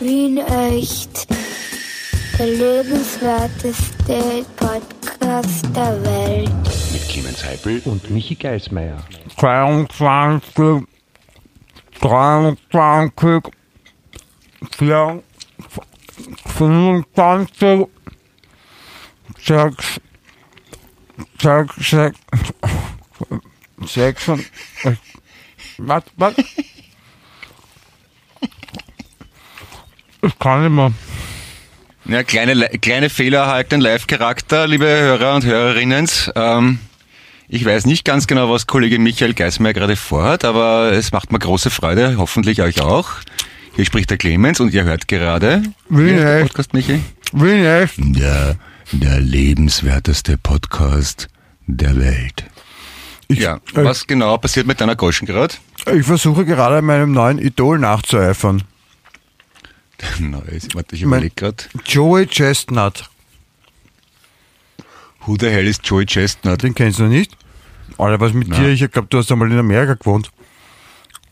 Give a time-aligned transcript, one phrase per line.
[0.00, 1.26] Wien echt.
[2.38, 6.50] Der lebenswerteste Podcast der Welt.
[6.92, 8.96] Mit Clemens Heipel und Michi Geismeier.
[9.36, 10.86] 22,
[12.00, 13.42] 23,
[14.78, 15.22] 24,
[16.46, 17.86] 25,
[19.38, 20.00] 6,
[21.40, 22.18] 6, 6,
[23.86, 24.28] 6,
[25.78, 26.34] was, was?
[30.22, 30.92] Ich kann nicht mehr.
[32.06, 36.08] Ja, kleine, kleine Fehler halt den Live-Charakter, liebe Hörer und Hörerinnen.
[36.34, 36.78] Ähm,
[37.48, 41.38] ich weiß nicht ganz genau, was Kollege Michael Geismeier gerade vorhat, aber es macht mir
[41.38, 43.10] große Freude, hoffentlich euch auch.
[43.76, 45.62] Hier spricht der Clemens und ihr hört gerade.
[45.88, 46.48] Wie der echt?
[46.48, 47.00] Podcast, Michi?
[47.32, 47.62] Wie?
[48.18, 48.56] Der,
[48.92, 51.28] der lebenswerteste Podcast
[51.66, 52.44] der Welt.
[53.28, 55.54] ja, äh, was genau passiert mit deiner Goschen gerade?
[55.94, 58.64] Ich versuche gerade meinem neuen Idol nachzueifern.
[60.18, 61.64] Neues, warte, ich überlege gerade.
[61.84, 63.08] Joey Chestnut.
[65.26, 66.62] Who the hell ist Joey Chestnut?
[66.62, 67.36] Den kennst du nicht?
[67.98, 68.62] Alter, was mit Nein.
[68.62, 68.68] dir?
[68.70, 70.30] Ich glaube, du hast einmal in Amerika gewohnt.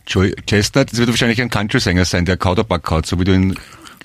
[0.07, 3.59] Joey Chestnut, das wird wahrscheinlich ein Country-Sänger sein, der Kauderback kaut, so wie du ihn,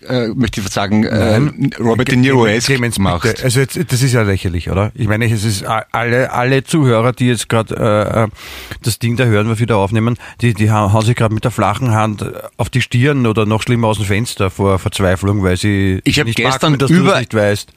[0.07, 1.39] äh, möchte ich sagen, äh,
[1.79, 3.23] Robert De Niro Clemens, macht.
[3.23, 3.43] bitte.
[3.43, 4.91] Also jetzt, das ist ja lächerlich, oder?
[4.95, 8.27] Ich meine, es ist alle, alle Zuhörer, die jetzt gerade äh, äh,
[8.81, 11.51] das Ding da hören, wir wieder aufnehmen, die, die ha- hauen sich gerade mit der
[11.51, 15.57] flachen Hand äh, auf die Stirn oder noch schlimmer aus dem Fenster vor Verzweiflung, weil
[15.57, 17.71] sie Ich nicht gestern magten, dass du über- das nicht weißt.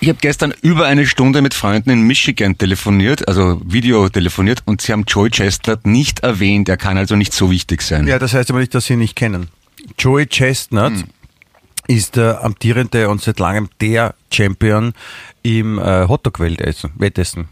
[0.00, 4.80] Ich habe gestern über eine Stunde mit Freunden in Michigan telefoniert, also Video telefoniert, und
[4.80, 6.68] sie haben Joey Chestnut nicht erwähnt.
[6.68, 8.06] Er kann also nicht so wichtig sein.
[8.06, 9.48] Ja, das heißt aber nicht, dass sie ihn nicht kennen.
[9.98, 11.04] Joey Chestnut Hm.
[11.88, 14.92] Ist der amtierende und seit langem der Champion
[15.42, 16.92] im äh, Hotdog-Wettessen.
[16.96, 17.48] Wettessen.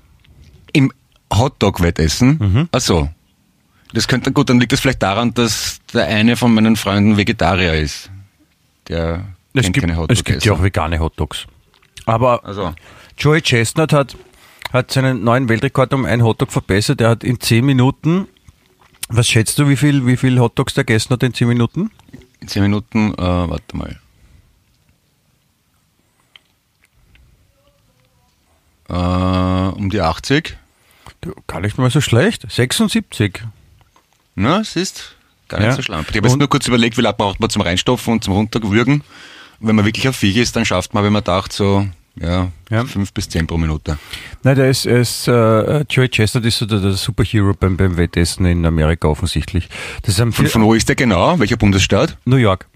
[0.73, 0.93] Im
[1.33, 2.39] Hotdog-Wettessen?
[2.39, 2.69] Mhm.
[2.71, 3.09] Ach so.
[3.93, 7.75] Das könnte, gut, dann liegt das vielleicht daran, dass der eine von meinen Freunden Vegetarier
[7.75, 8.11] ist.
[8.89, 10.21] Der Es kennt gibt, keine Hotdogs.
[10.21, 11.47] es gibt ja auch vegane Hotdogs.
[12.05, 12.75] Aber Also,
[13.19, 14.17] Joey Chestnut hat,
[14.73, 17.01] hat seinen neuen Weltrekord um einen Hotdog verbessert.
[17.01, 18.29] Er hat in 10 Minuten,
[19.09, 21.91] was schätzt du, wie viel, wie viel Hotdogs der gegessen hat in 10 Minuten?
[22.39, 23.99] in zehn Minuten, äh, warte mal.
[28.89, 30.57] Äh, um die 80.
[31.21, 32.45] Du, Gar nicht mal so schlecht.
[32.51, 33.43] 76.
[34.35, 35.17] Na, es ist
[35.49, 35.75] gar nicht Ja.
[35.77, 36.05] so schlimm.
[36.09, 39.03] Ich habe jetzt nur kurz überlegt, wie lange braucht man zum Reinstopfen und zum Runterwürgen.
[39.61, 41.87] Und wenn man wirklich auf Viech ist, dann schafft man, wenn man dacht, so
[42.21, 42.85] ja, Ja.
[42.85, 43.99] fünf bis zehn pro Minute.
[44.43, 48.47] Nein, der ist, ist äh, Joey Chestnut ist so der, der Superhero beim, beim Wettessen
[48.47, 49.69] in Amerika offensichtlich.
[50.03, 51.39] Das ist Von, von wo ist der genau?
[51.39, 52.17] Welcher Bundesstaat?
[52.25, 52.67] New York.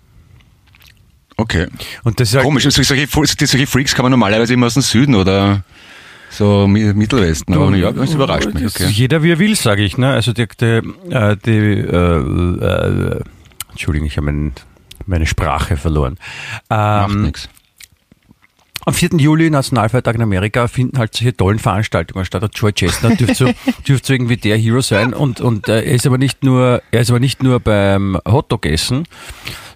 [1.36, 1.68] Okay.
[2.04, 5.14] Und das ist halt, Komisch, solche, solche Freaks kann man normalerweise immer aus dem Süden
[5.14, 5.64] oder
[6.30, 8.64] so Mi- Mittelwesten, aber New York, das überrascht mich.
[8.66, 8.86] Okay.
[8.90, 9.98] Jeder wie er will, sage ich.
[9.98, 10.10] Ne?
[10.10, 10.80] Also die, die,
[11.10, 13.20] äh, die äh, äh,
[13.70, 14.52] Entschuldigung, ich habe mein,
[15.06, 16.18] meine Sprache verloren.
[16.68, 17.48] Macht Ähm, nichts.
[18.86, 19.10] am 4.
[19.18, 22.42] Juli, Nationalfeiertag in Amerika, finden halt solche tollen Veranstaltungen statt.
[22.42, 23.44] Und Joy Chestnut dürfte so,
[23.86, 25.12] dürfte so irgendwie der Hero sein.
[25.14, 29.04] Und, und äh, er ist aber nicht nur, er ist aber nicht nur beim Hotdog-Essen,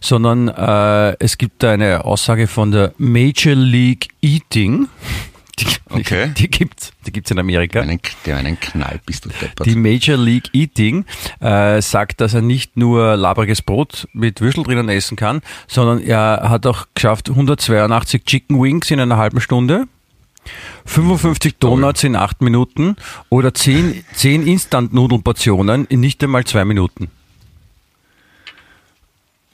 [0.01, 4.89] sondern äh, es gibt eine Aussage von der Major League Eating.
[5.59, 6.33] Die, Okay.
[6.37, 7.81] die gibt's, die gibt's in Amerika.
[7.81, 9.67] Einen, der einen Knall bist du deppert.
[9.67, 11.05] Die Major League Eating
[11.41, 16.47] äh, sagt, dass er nicht nur labriges Brot mit Würstel drinnen essen kann, sondern er
[16.49, 19.87] hat auch geschafft 182 Chicken Wings in einer halben Stunde,
[20.87, 22.97] 55 Donuts in acht Minuten
[23.29, 27.11] oder 10, 10 Instant-Nudelportionen in nicht einmal zwei Minuten.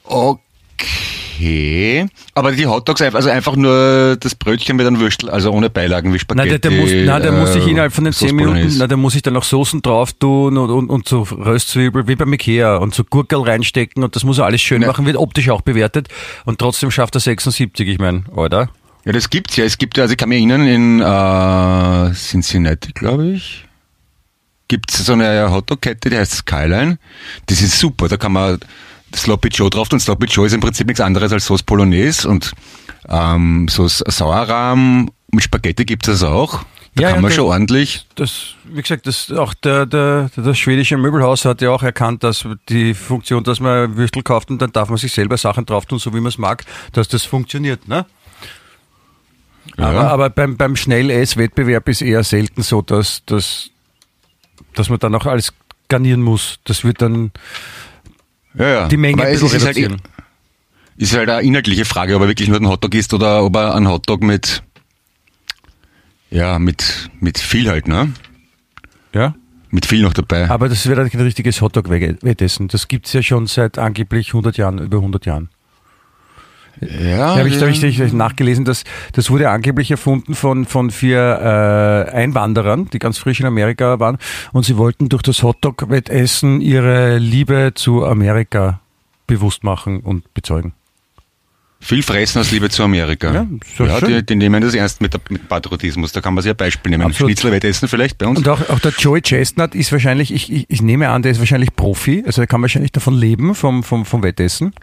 [0.03, 0.87] Okay.
[2.35, 6.19] Aber die Hotdogs, also einfach nur das Brötchen mit einem Würstel, also ohne Beilagen wie
[6.19, 6.49] Spaghetti.
[6.49, 8.53] Nein, der, der, muss, nein, der muss sich äh, innerhalb von den 10 Sauce Minuten,
[8.53, 8.79] Bolognese.
[8.79, 12.15] nein, der muss sich dann noch Soßen drauf tun und, und, und so Röstzwiebel, wie
[12.15, 14.87] beim Ikea und so Gurkel reinstecken und das muss er alles schön Ja.
[14.87, 16.07] machen, wird optisch auch bewertet
[16.45, 18.69] und trotzdem schafft er 76, ich meine, oder?
[19.05, 19.65] Ja, das gibt's ja.
[19.65, 23.65] Es gibt ja, also ich kann mich erinnern, in äh, Cincinnati, glaube ich,
[24.67, 26.97] gibt's so eine Hotdog-Kette, die heißt Skyline.
[27.47, 28.07] Das ist super.
[28.07, 28.59] Da kann man
[29.15, 29.99] Sloppy Joe drauf tun.
[29.99, 32.51] Sloppy Joe ist im Prinzip nichts anderes als Sauce Bolognese und
[33.09, 36.63] ähm, so Sauerrahm mit Spaghetti gibt's das auch.
[36.93, 38.05] Da Ja, kann ja, man der- schon ordentlich.
[38.15, 42.45] Das, wie gesagt, das, auch der, der, das schwedische Möbelhaus hat ja auch erkannt, dass
[42.67, 45.99] die Funktion, dass man Würstel kauft und dann darf man sich selber Sachen drauf tun,
[45.99, 48.05] so wie man es mag, dass das funktioniert, ne?
[49.77, 49.85] Ja.
[49.85, 53.69] Aber, aber beim, beim Schnelless-Wettbewerb ist eher selten so, dass, dass,
[54.73, 55.53] dass man dann auch alles
[55.87, 56.59] garnieren muss.
[56.65, 57.31] Das wird dann
[58.55, 58.87] ja, ja.
[58.87, 60.01] die Menge ein es bisschen ist halt, reduzieren.
[60.97, 63.75] ist halt eine inhaltliche Frage, ob er wirklich nur einen Hotdog isst oder ob er
[63.75, 64.63] einen Hotdog mit,
[66.29, 68.13] ja, mit, mit viel halt, ne?
[69.13, 69.35] ja?
[69.69, 70.49] Mit viel noch dabei.
[70.49, 72.67] Aber das wird dann kein richtiges Hotdog-Wettessen.
[72.67, 75.49] Das gibt's ja schon seit angeblich 100 Jahren, über 100 Jahren.
[76.81, 78.83] Ja, Da habe ich, da hab ich, ich nachgelesen, dass
[79.13, 84.17] das wurde angeblich erfunden von, von vier äh, Einwanderern, die ganz frisch in Amerika waren
[84.51, 88.79] und sie wollten durch das Hotdog-Wettessen ihre Liebe zu Amerika
[89.27, 90.73] bewusst machen und bezeugen.
[91.83, 93.33] Viel fressen aus Liebe zu Amerika.
[93.33, 96.11] Ja, so ja die, die nehmen das ernst mit, mit Patriotismus.
[96.11, 97.03] Da kann man sich ein Beispiel nehmen.
[97.03, 97.31] Absolut.
[97.31, 98.37] Schnitzelwettessen vielleicht bei uns.
[98.37, 101.39] Und auch, auch der Joey Chestnut ist wahrscheinlich, ich, ich, ich nehme an, der ist
[101.39, 104.73] wahrscheinlich Profi, also er kann wahrscheinlich davon leben, vom, vom, vom Wettessen.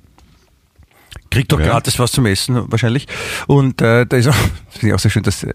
[1.31, 1.67] Kriegt doch Ja.
[1.67, 3.07] gratis was zum Essen wahrscheinlich.
[3.47, 4.41] Und äh, da ist auch, das
[4.79, 5.53] finde ich auch sehr schön, dass, äh,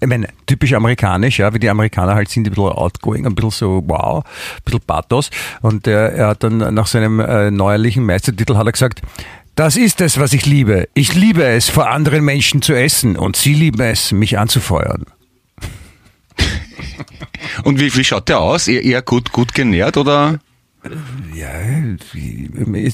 [0.00, 3.50] ich meine, typisch amerikanisch, ja, wie die Amerikaner halt sind, ein bisschen outgoing, ein bisschen
[3.50, 5.30] so wow, ein bisschen Pathos.
[5.62, 9.02] Und äh, er hat dann nach seinem äh, neuerlichen Meistertitel hat er gesagt,
[9.54, 10.88] das ist es, was ich liebe.
[10.94, 15.04] Ich liebe es, vor anderen Menschen zu essen und sie lieben es, mich anzufeuern.
[17.62, 18.66] Und wie, wie schaut der aus?
[18.66, 20.40] Eher, eher gut, gut genährt oder?
[21.34, 21.50] Ja,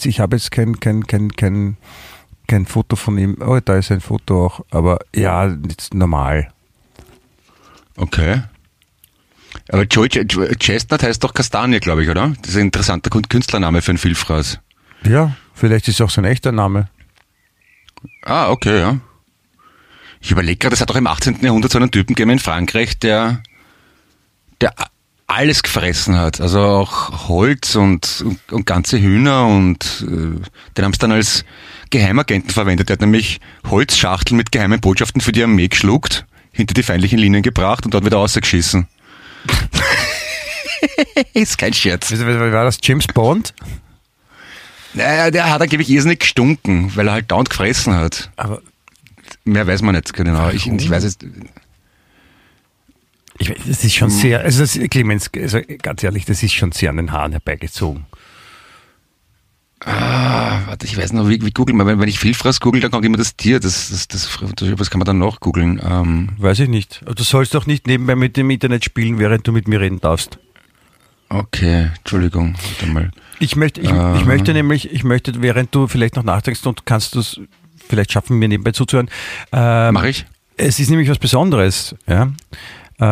[0.04, 1.76] ich habe jetzt kein, kein, kein, kein,
[2.46, 3.36] kein Foto von ihm.
[3.40, 6.52] Oh, da ist ein Foto auch, aber ja, jetzt normal.
[7.96, 8.42] Okay.
[9.68, 12.32] Aber Joey Ch- Chestnut heißt doch Kastanie, glaube ich, oder?
[12.40, 14.60] Das ist ein interessanter Künstlername für einen Vielfraß.
[15.04, 16.88] Ja, vielleicht ist auch sein echter Name.
[18.22, 18.98] Ah, okay, ja.
[20.20, 21.40] Ich überlege gerade, es hat auch im 18.
[21.42, 23.42] Jahrhundert so einen Typen gegeben in Frankreich, der,
[24.60, 24.74] der
[25.30, 26.40] alles gefressen hat.
[26.40, 30.40] Also auch Holz und, und, und ganze Hühner und äh,
[30.76, 31.44] den haben sie dann als
[31.90, 32.88] Geheimagenten verwendet.
[32.88, 37.42] Der hat nämlich Holzschachteln mit geheimen Botschaften für die Armee geschluckt, hinter die feindlichen Linien
[37.42, 38.88] gebracht und dort wieder rausgeschissen.
[41.34, 42.10] Ist kein Scherz.
[42.10, 42.78] Wie war das?
[42.82, 43.54] James Bond?
[44.94, 48.30] Naja, der hat angeblich irrsinnig gestunken, weil er halt dauernd gefressen hat.
[48.36, 48.60] Aber
[49.44, 50.50] Mehr weiß man nicht genau.
[50.50, 51.24] Ich, ich weiß jetzt,
[53.40, 56.90] ich das ist schon sehr, also das, Clemens, also ganz ehrlich, das ist schon sehr
[56.90, 58.06] an den Haaren herbeigezogen.
[59.82, 61.86] Ah, warte, ich weiß noch, wie, wie googeln wir?
[61.86, 63.60] Wenn, wenn ich Vielfraß google, dann kommt immer das Tier.
[63.60, 64.28] Das, das, das,
[64.78, 65.80] was kann man dann noch googeln?
[65.82, 67.00] Ähm, Weiß ich nicht.
[67.16, 70.38] Du sollst doch nicht nebenbei mit dem Internet spielen, während du mit mir reden darfst.
[71.30, 73.10] okay, Entschuldigung, warte mal.
[73.38, 74.16] Ich möchte, ich, Ah.
[74.18, 77.40] ich möchte nämlich, ich möchte, während du vielleicht noch nachdenkst und kannst du es
[77.88, 79.08] vielleicht schaffen, mir nebenbei zuzuhören.
[79.50, 80.26] Ähm, Mach ich?
[80.58, 81.94] Es ist nämlich was Besonderes.
[82.06, 82.30] Ja?
[83.00, 83.04] Äh,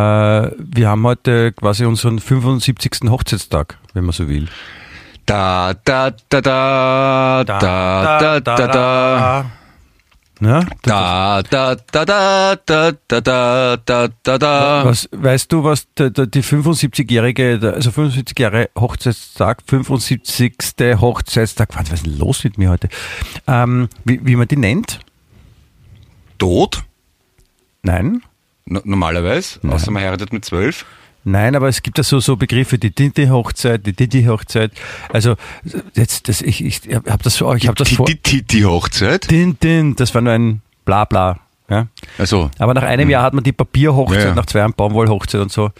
[0.59, 3.09] wir haben heute quasi unseren 75.
[3.11, 4.49] Hochzeitstag, wenn man so will.
[5.27, 9.51] Da, da, da, da, da, da, da, da.
[10.41, 10.61] Ja?
[10.83, 14.85] Da, da, da, da, da, da, da, da, da, da.
[14.85, 20.53] Was, weißt du, was die 75-jährige, der- also 75 Jahre Hochzeitstag, 75.
[21.01, 22.89] Hochzeitstag, was ist denn los mit mir heute?
[23.49, 25.01] Ähm, wie, wie man die nennt?
[26.39, 26.85] Tot?
[27.83, 28.23] Nein?
[28.69, 30.85] No- Normalerweise, außer man heiratet mit zwölf.
[31.25, 34.73] Nein, aber es gibt ja so, so Begriffe, die Tinte-Hochzeit, die Titi-Hochzeit.
[35.13, 35.35] Also,
[35.95, 38.07] jetzt, das, ich, ich habe das vor, ich habe das vor.
[38.07, 39.23] Titi-Hochzeit?
[39.29, 41.39] Tintin, das war nur ein Blabla.
[41.69, 41.89] Ja?
[42.17, 44.35] Also, Aber nach einem Jahr hat man die Papierhochzeit, Ja, ja.
[44.35, 45.71] nach zwei Jahren Baumwollhochzeit und so.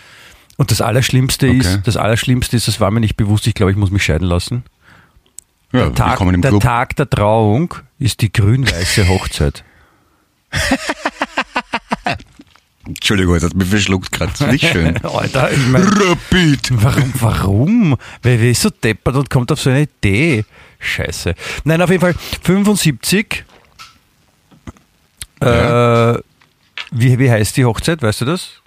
[0.59, 1.59] Und das Allerschlimmste Okay.
[1.59, 4.27] ist, das Allerschlimmste ist, das war mir nicht bewusst, ich glaube, ich muss mich scheiden
[4.29, 4.65] lassen.
[5.73, 6.59] ja, Tag, willkommen im der.
[6.59, 9.65] Tag der Trauung ist die grün-weiße Hochzeit.
[12.89, 14.51] Entschuldigung, das hat mich verschluckt gerade.
[14.51, 14.97] Nicht schön.
[15.05, 16.71] Alter, ich mein, Rapid.
[16.83, 17.97] warum, warum?
[18.23, 20.45] Wer, wer ist so deppert und kommt auf so eine Idee?
[20.79, 21.35] Scheiße.
[21.65, 23.45] Nein, auf jeden Fall 75.
[25.43, 26.13] Ja.
[26.15, 26.23] Äh,
[26.91, 28.63] wie, wie heißt die Hochzeit, weißt du das?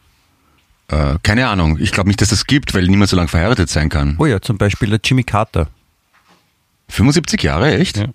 [0.90, 1.78] Äh, keine Ahnung.
[1.80, 4.16] Ich glaube nicht, dass das gibt, weil niemand so lange verheiratet sein kann.
[4.20, 5.68] Oh ja, zum Beispiel der Jimmy Carter.
[6.90, 7.98] 75 Jahre, echt?
[7.98, 8.08] Ja.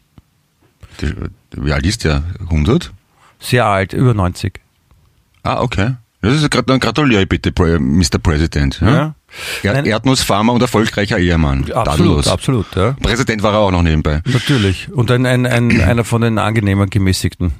[1.52, 2.22] Wie alt ist der?
[2.40, 2.92] 100?
[3.40, 4.60] Sehr alt, über 90.
[5.46, 5.94] Ah, okay.
[6.22, 8.18] Das ist dann gratuliere ich bitte, Mr.
[8.20, 8.80] President.
[8.80, 9.14] Ja?
[9.62, 9.72] Ja.
[9.72, 9.84] Er.
[9.84, 11.60] Erdnussfarmer und erfolgreicher Ehemann.
[11.70, 12.28] Absolut, Tadellos.
[12.28, 12.96] absolut, ja.
[13.00, 14.22] Präsident war er auch noch nebenbei.
[14.24, 14.90] Natürlich.
[14.90, 17.52] Und ein, ein, ein, einer von den angenehmen gemäßigten.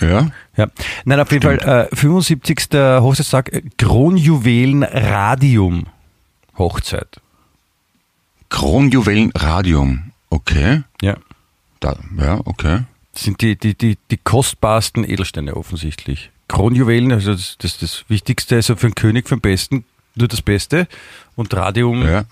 [0.00, 0.30] Ja.
[0.56, 0.66] Ja.
[1.04, 2.68] Nein, auf jeden Fall, äh, 75.
[2.72, 5.86] Hochzeitstag, Kronjuwelen Radium
[6.58, 7.20] Hochzeit.
[8.48, 10.12] Kronjuwelen Radium.
[10.30, 10.82] Okay.
[11.02, 11.16] Ja.
[11.80, 12.80] Da, ja, okay.
[13.12, 16.30] Das sind die, die, die, die kostbarsten Edelsteine offensichtlich.
[16.50, 19.84] Kronjuwelen, also das, das, das Wichtigste, also für einen König vom Besten,
[20.16, 20.88] nur das Beste.
[21.36, 22.24] Und Radium, Ja.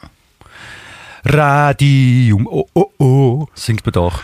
[1.24, 4.22] Radium, oh, oh, oh, singt man doch.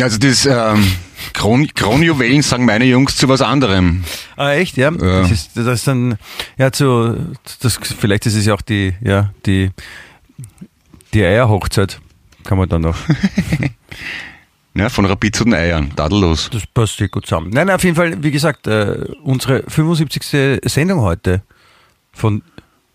[0.00, 0.84] Also das ähm,
[1.32, 4.04] Kron Kronjuwelen sagen meine Jungs zu was anderem.
[4.36, 4.90] Ah, echt, ja?
[4.90, 5.22] Ja.
[5.22, 6.18] Das ist, das ist dann,
[6.58, 7.16] ja, zu,
[7.60, 9.70] das, vielleicht ist es ja auch die, ja, die,
[11.12, 12.00] die Eierhochzeit.
[12.44, 12.96] Kann man dann noch.
[14.76, 15.94] Ja, von Rapid zu den Eiern.
[15.94, 16.50] Tadellos.
[16.52, 17.50] Das passt sehr gut zusammen.
[17.50, 20.60] Nein, auf jeden Fall, wie gesagt, äh, unsere 75.
[20.64, 21.42] Sendung heute
[22.12, 22.42] von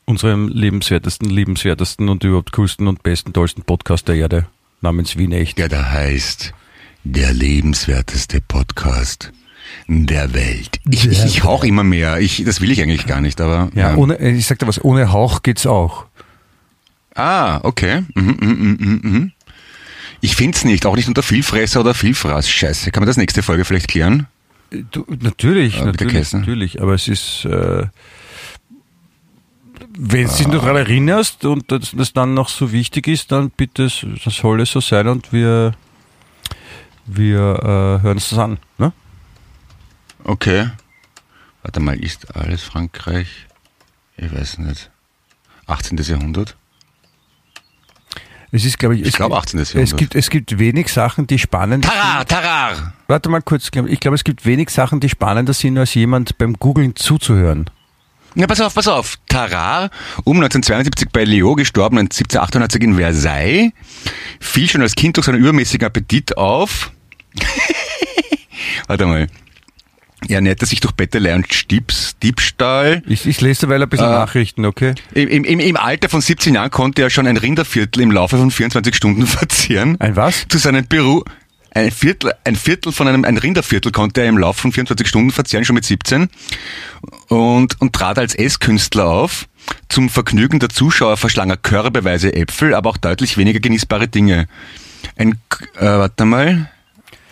[0.06, 4.48] unserem lebenswertesten, liebenswertesten und überhaupt coolsten und besten, tollsten Podcast der Erde
[4.82, 5.58] namens Wien Echt.
[5.58, 6.54] Der da heißt
[7.06, 9.32] Der lebenswerteste Podcast
[9.88, 10.80] der Welt.
[10.90, 12.20] Ich, ich, ich hauch immer mehr.
[12.20, 13.70] Ich, das will ich eigentlich gar nicht, aber.
[13.76, 16.06] Ja, ohne, ich sag dir was, ohne Hauch geht's auch.
[17.16, 18.04] Ah, okay.
[18.16, 19.32] Mhm, mhm, mhm, mhm,
[20.22, 22.50] Ich find's nicht, auch nicht unter Vielfresser oder Vielfraß.
[22.50, 22.92] Scheiße.
[22.92, 24.28] Kann man das nächste Folge vielleicht klären?
[24.70, 26.82] Du, natürlich, bitte natürlich, natürlich.
[26.82, 27.88] Aber es ist, äh,
[29.98, 33.50] wenn du dich nur daran erinnerst und das, das dann noch so wichtig ist, dann
[33.50, 33.90] bitte,
[34.24, 35.74] das soll es so sein und wir,
[37.06, 38.60] wir äh, hören uns das an.
[38.78, 38.94] Ne?
[40.24, 40.70] Okay.
[41.64, 43.48] Warte mal, ist alles Frankreich?
[44.18, 44.92] Ich weiß nicht.
[45.66, 45.98] 18.
[45.98, 46.56] Jahrhundert?
[48.52, 49.60] Es ist, glaube ich, Ich es glaube gibt- 18.
[49.60, 49.98] Es Jahrhundert.
[49.98, 52.94] gibt, es gibt wenig Sachen, die spannend Tarar, Tarar!
[53.08, 56.54] Warte mal kurz, ich glaube, es gibt wenig Sachen, die spannender sind, als jemand beim
[56.54, 57.70] Googlen zuzuhören.
[58.36, 59.18] Ja, pass auf, pass auf.
[59.28, 59.90] Tarare,
[60.24, 63.72] um 1972 bei Lyon gestorben, 1798 in Versailles,
[64.40, 66.92] fiel schon als Kind durch seinen übermäßigen Appetit auf.
[68.88, 69.28] Warte mal.
[70.28, 73.02] Er ernährte sich durch Bettelei und Stiebs, Diebstahl.
[73.08, 74.94] Ich, ich lese derweil ein bisschen Äh, Nachrichten, okay?
[75.14, 78.52] Im, im, Im Alter von 17 Jahren konnte er schon ein Rinderviertel im Laufe von
[78.52, 79.96] 24 Stunden verzehren.
[80.00, 80.46] Ein was?
[80.50, 81.24] Zu seinem Büro.
[81.72, 85.32] Ein Viertel, ein Viertel von einem, ein Rinderviertel konnte er im Laufe von 24 Stunden
[85.32, 86.28] verzehren, schon mit 17.
[87.28, 89.48] Und, und trat als Esskünstler auf.
[89.88, 94.48] Zum Vergnügen der Zuschauer verschlang er körbeweise Äpfel, aber auch deutlich weniger genießbare Dinge.
[95.16, 95.40] Ein,
[95.78, 96.72] äh, warte mal.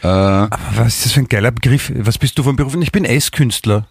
[0.07, 1.91] Äh, Aber was ist das für ein geiler Begriff?
[1.95, 2.75] Was bist du von Beruf?
[2.79, 3.87] Ich bin Esskünstler.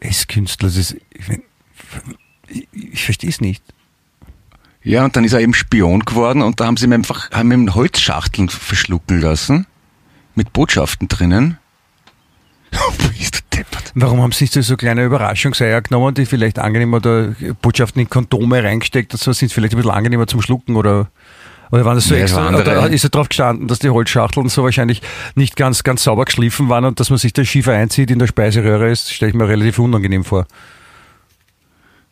[0.00, 1.42] Esskünstler, das ist, ich, mein,
[2.48, 3.62] ich, ich verstehe es nicht.
[4.82, 7.52] ja, und dann ist er eben Spion geworden und da haben sie ihm einfach, haben
[7.52, 9.66] ihm Holzschachteln verschlucken lassen.
[10.34, 11.58] Mit Botschaften drinnen.
[13.18, 13.92] Bist du deppert.
[13.94, 18.08] Warum haben sie nicht so, so kleine Überraschungseier genommen, die vielleicht angenehmer oder Botschaften in
[18.08, 21.08] Kondome reingesteckt so sind vielleicht ein bisschen angenehmer zum Schlucken oder
[21.70, 24.48] oder waren das so Ja, extra, andere- oder ist er drauf gestanden, dass die Holzschachteln
[24.48, 25.02] so wahrscheinlich
[25.34, 28.26] nicht ganz, ganz sauber geschliffen waren und dass man sich der Schiefer einzieht in der
[28.26, 30.46] Speiseröhre ist, stelle ich mir relativ unangenehm vor.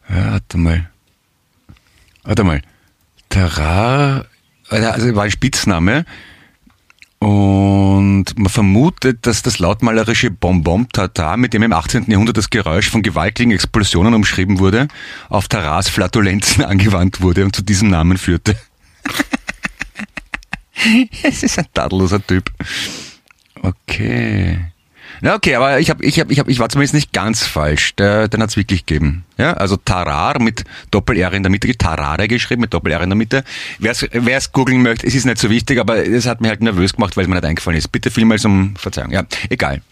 [0.08, 0.90] Ja, warte mal.
[2.24, 2.62] Warte mal.
[3.28, 4.26] Tarar,
[4.68, 6.04] also war ein Spitzname.
[7.18, 12.10] Und man vermutet, dass das lautmalerische Bonbon Tatar, mit dem im 18.
[12.10, 14.88] Jahrhundert das Geräusch von gewaltigen Explosionen umschrieben wurde,
[15.28, 18.56] auf Tarars Flatulenzen angewandt wurde und zu diesem Namen führte.
[21.22, 22.50] es ist ein tadelloser Typ.
[23.62, 24.58] Okay.
[25.20, 27.94] Na okay, aber ich hab, ich hab, ich hab, ich war zumindest nicht ganz falsch.
[27.94, 29.24] Der, den hat's wirklich gegeben.
[29.38, 33.44] Ja, also Tarar mit Doppel-R in der Mitte, Tarare geschrieben mit Doppel-R in der Mitte.
[33.78, 36.94] Wer's, wer's googeln möchte, es ist nicht so wichtig, aber es hat mir halt nervös
[36.94, 37.92] gemacht, weil es mir nicht eingefallen ist.
[37.92, 39.12] Bitte vielmals um Verzeihung.
[39.12, 39.82] Ja, egal.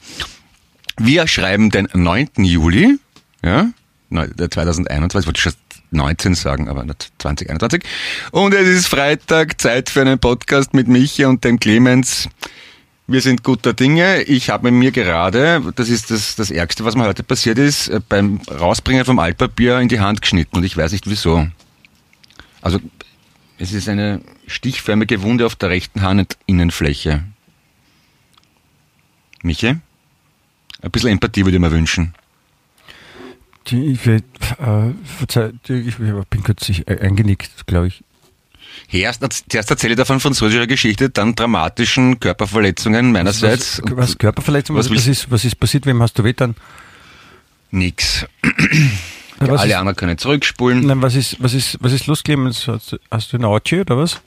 [0.99, 2.29] Wir schreiben den 9.
[2.39, 2.99] Juli,
[3.45, 3.69] ja,
[4.09, 5.53] neu- der 2021, wollte ich schon
[5.93, 7.83] 19 sagen, aber nicht 2021.
[8.31, 12.29] Und es ist Freitag, Zeit für einen Podcast mit Michi und dem Clemens.
[13.07, 14.23] Wir sind guter Dinge.
[14.23, 18.01] Ich habe mir gerade, das ist das, das Ärgste, was mir heute passiert ist, äh,
[18.09, 21.49] beim Rausbringen vom Altpapier in die Hand geschnitten und ich weiß nicht wieso.
[22.63, 22.79] Also
[23.59, 27.25] es ist eine stichförmige Wunde auf der rechten Handinnenfläche.
[29.43, 29.77] Michi?
[30.83, 32.15] Ein bisschen Empathie würde ich mir wünschen.
[33.67, 34.21] Die, ich, äh,
[35.19, 38.03] verzeih, die, ich bin kürzlich e- eingenickt, glaube ich.
[38.91, 43.81] Erst, zuerst erzähle ich davon französischer Geschichte, dann dramatischen Körperverletzungen meinerseits.
[43.85, 44.77] Was, was Körperverletzung?
[44.77, 45.87] Was Was, ist, was ist passiert?
[45.87, 46.55] Wem hast du weh dann?
[47.71, 48.27] Nix.
[49.39, 50.87] Was Alle ist, anderen können zurückspulen.
[50.87, 52.67] nein, was ist, was ist, was ist los, Clemens?
[52.67, 54.21] Hast, du- hast du ein Auchi oder was?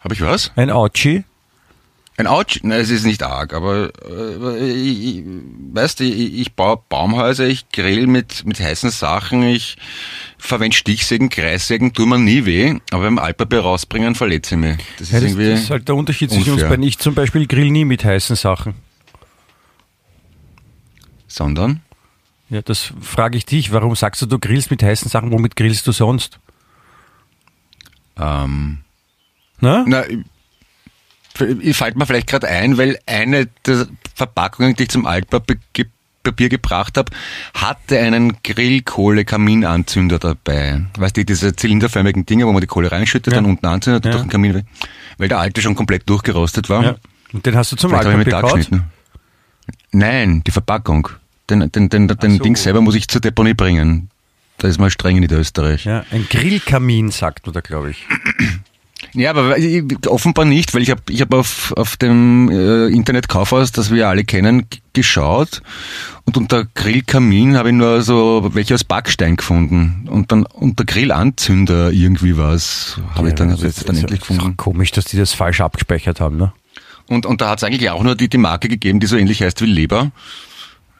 [0.00, 0.52] Habe ich was?
[0.56, 1.24] Ein Auchi?
[2.22, 2.60] Ein Autsch?
[2.62, 5.24] Nein, es ist nicht arg, aber äh, ich,
[5.72, 9.76] weißt du, ich, ich baue Baumhäuser, ich grill mit, mit heißen Sachen, ich
[10.38, 14.76] verwende Stichsägen, Kreissägen, tut mir nie weh, aber beim Altpapier rausbringen verletze ich mich.
[14.98, 15.50] Das ist Ja, das, irgendwie...
[15.50, 16.84] das ist halt der Unterschied zwischen uns beiden.
[16.84, 18.74] Ich zum Beispiel grill nie mit heißen Sachen.
[21.26, 21.80] Sondern?
[22.50, 23.72] Ja, das frage ich dich.
[23.72, 25.32] Warum sagst du, du grillst mit heißen Sachen?
[25.32, 26.38] Womit grillst du sonst?
[28.16, 28.78] Ähm,
[29.60, 29.84] Na?
[29.88, 30.18] na, ich-
[31.34, 35.86] fällt mir vielleicht gerade ein, weil eine der Verpackungen, die ich zum Altpapier ge
[36.24, 37.10] Papier gebracht habe,
[37.52, 40.82] hatte einen Grillkohle-Kaminanzünder dabei.
[40.96, 43.40] Weißt du, diese zylinderförmigen Dinge, wo man die Kohle reinschüttet, Ja.
[43.40, 44.12] dann unten anzündet und Ja.
[44.12, 44.62] durch den Kamin,
[45.18, 46.84] weil der alte schon komplett durchgerostet war.
[46.84, 46.96] Ja.
[47.32, 48.84] Und den hast du zum Vielleicht ich Altpapier geschnitten.
[49.90, 51.08] Nein, die Verpackung.
[51.50, 52.42] Den, den, den, den so.
[52.44, 54.08] Ding selber muss ich zur Deponie bringen.
[54.58, 55.86] Da ist man streng in Niederösterreich.
[55.86, 58.06] Ja, ein Grillkamin, sagt man da, glaube ich.
[59.14, 59.56] Ja, aber
[60.06, 64.08] offenbar nicht, weil ich habe ich hab auf, auf dem äh, Internetkaufhaus, das wir ja
[64.10, 65.62] alle kennen, geschaut
[66.24, 71.90] und unter Grillkamin habe ich nur so welche aus Backstein gefunden und dann unter Grillanzünder
[71.90, 74.56] irgendwie was habe ich dann, hab jetzt dann endlich gefunden.
[74.56, 76.52] komisch, dass die das falsch abgespeichert haben, ne?
[77.08, 79.42] Und, und da hat es eigentlich auch nur die, die Marke gegeben, die so ähnlich
[79.42, 80.12] heißt wie Leber.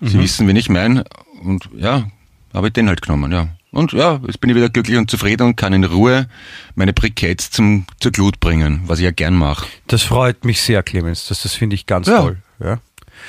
[0.00, 1.04] Sie wissen, wen ich meine.
[1.42, 2.08] Und ja,
[2.52, 3.48] habe ich den halt genommen, ja.
[3.72, 6.28] Und ja, jetzt bin ich wieder glücklich und zufrieden und kann in Ruhe
[6.74, 9.66] meine Briketts zum, zur Glut bringen, was ich ja gern mache.
[9.86, 11.26] Das freut mich sehr, Clemens.
[11.28, 12.18] Das, das finde ich ganz Ja.
[12.20, 12.36] toll.
[12.60, 12.78] Ja.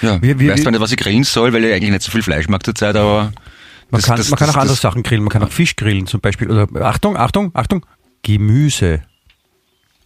[0.02, 2.02] Ja, Wir- wir- weiß wir- zwar nicht, was ich grillen soll, weil ich eigentlich nicht
[2.04, 3.32] so viel Fleisch mag zurzeit, aber
[3.90, 5.24] Man das- kann, das- man kann das- auch andere Sachen grillen.
[5.24, 6.52] Man kann auch Fisch grillen zum Beispiel.
[6.52, 7.86] Oder Achtung, Achtung, Achtung,
[8.24, 9.02] Gemüse.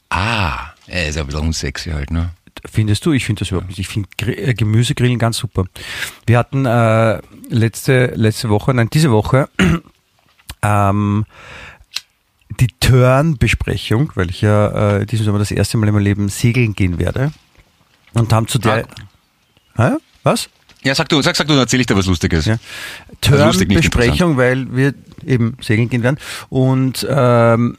[0.09, 2.29] Ah, er ist ein bisschen unsexy halt, ne?
[2.69, 3.11] Findest du?
[3.11, 3.79] Ich finde das überhaupt nicht.
[3.79, 5.65] Ich finde Gri- äh, Gemüsegrillen ganz super.
[6.25, 9.47] Wir hatten äh, letzte, letzte Woche, nein, diese Woche,
[10.67, 11.25] ähm,
[12.59, 16.73] die Turn-Besprechung, weil ich ja äh, diesen Sommer das erste Mal in meinem Leben segeln
[16.73, 17.31] gehen werde.
[18.13, 18.87] Und haben zu der.
[19.75, 19.91] Hä?
[20.23, 20.49] Was?
[20.83, 22.45] Ja, sag du, sag, sag du, dann erzähl ich dir was Lustiges.
[22.45, 22.57] Ja.
[23.29, 24.93] Also Turn-Besprechung, weil wir
[25.25, 26.17] eben segeln gehen werden.
[26.49, 27.77] Und ähm,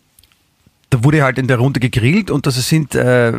[0.90, 3.32] da wurde halt in der Runde gegrillt und das sind äh,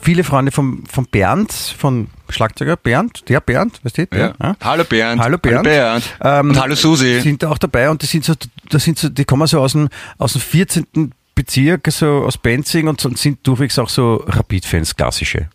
[0.00, 4.06] viele Freunde vom, vom Bernd, von Schlagzeuger Bernd, der Bernd, weißt du?
[4.06, 4.56] Der, Ja.
[4.62, 5.20] Hallo Bernd.
[5.20, 5.64] Hallo Bernd.
[5.64, 6.04] Bernd.
[6.22, 7.20] Ähm, und hallo Susi.
[7.20, 8.34] Sind da auch dabei und die sind so,
[8.70, 11.12] das sind so, die kommen so aus dem, aus dem 14.
[11.34, 15.48] Bezirk, so aus Benzing und, und sind durchwegs auch so Rapid-Fans, klassische.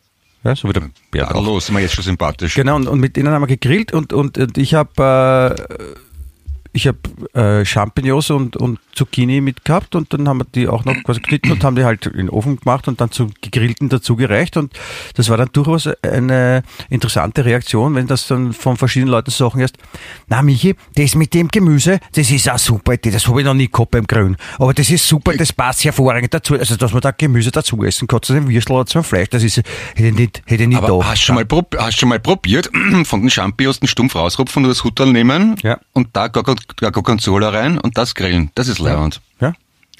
[0.43, 2.55] Ja, so wie der Bernd Ja, los, sind wir jetzt schon sympathisch.
[2.55, 5.83] Genau, und, und mit denen haben wir gegrillt und, und, und ich habe äh,
[6.73, 6.97] ich habe
[7.33, 11.51] äh, Champignons und, und Zucchini mitgehabt und dann haben wir die auch noch quasi geschnitten
[11.51, 14.73] und haben die halt in den Ofen gemacht und dann zum gegrillten dazugereicht und
[15.15, 19.61] das war dann durchaus eine interessante Reaktion, wenn das dann von verschiedenen Leuten so Sachen
[19.61, 19.77] erst,
[20.27, 23.69] na Michi, das mit dem Gemüse, das ist auch super, das habe ich noch nie
[23.69, 27.11] gehabt beim Grillen, aber das ist super, das passt hervorragend dazu, also dass man da
[27.11, 30.41] Gemüse dazu essen kann, zu dem Würstel oder zum Fleisch, das ist, hätte ich nicht,
[30.47, 31.11] hätte ich nicht Aber gedacht.
[31.11, 31.45] hast du schon mal,
[31.77, 32.69] hast schon mal probiert,
[33.05, 35.79] von den Champignons den Stumpf rausrupfen und das Hutterl nehmen Ja.
[35.93, 38.51] und da Gorgon- Gorgonzola rein und das grillen.
[38.55, 39.21] Das ist leibend.
[39.39, 39.53] Ja,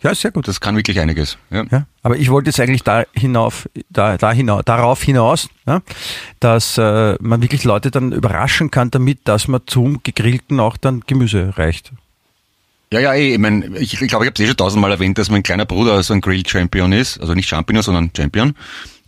[0.04, 0.48] ja, sehr gut.
[0.48, 1.38] Das kann wirklich einiges.
[1.50, 1.66] Ja.
[1.72, 5.82] Ja, aber ich wollte jetzt eigentlich da hinauf, da, da hinaus, darauf hinaus, ja,
[6.40, 11.02] dass äh, man wirklich Leute dann überraschen kann damit, dass man zum Gegrillten auch dann
[11.08, 11.92] Gemüse reicht.
[12.94, 15.18] Ja, ja, ich meine, ich glaube, ich, glaub, ich habe es eh schon tausendmal erwähnt,
[15.18, 17.20] dass mein kleiner Bruder so ein Grill-Champion ist.
[17.20, 18.56] Also nicht Champion, sondern Champion.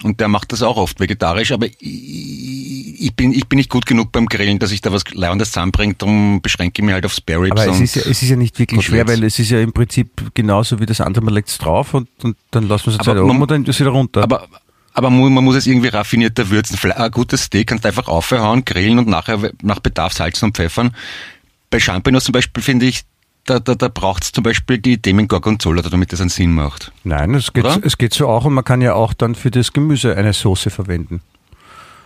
[0.04, 4.12] Und der macht das auch oft vegetarisch, aber ich, bin, ich bin nicht gut genug
[4.12, 7.42] beim Grillen, dass ich da was Leibendes zusammenbringe, darum beschränke ich mich halt auf Spare
[7.42, 9.60] Ribs Aber es ist, ja, es ist ja nicht wirklich schwer, weil es ist ja
[9.60, 12.94] im Prinzip genauso wie das andere, man legt es drauf und, und dann lassen wir
[12.94, 14.24] es Aber Zeit oben und dann ist es wieder runter.
[14.24, 14.48] Aber,
[14.94, 16.78] aber man muss es irgendwie raffinierter würzen.
[16.92, 20.96] Ein gutes Steak kannst du einfach aufhauen, grillen und nachher nach Bedarf salzen und pfeffern.
[21.70, 23.04] Bei Champignons zum Beispiel finde ich,
[23.50, 26.92] da, da, da braucht es zum Beispiel die mit Gorgonzola, damit das einen Sinn macht.
[27.04, 27.80] Nein, es geht, Oder?
[27.84, 30.70] es geht so auch und man kann ja auch dann für das Gemüse eine Soße
[30.70, 31.22] verwenden.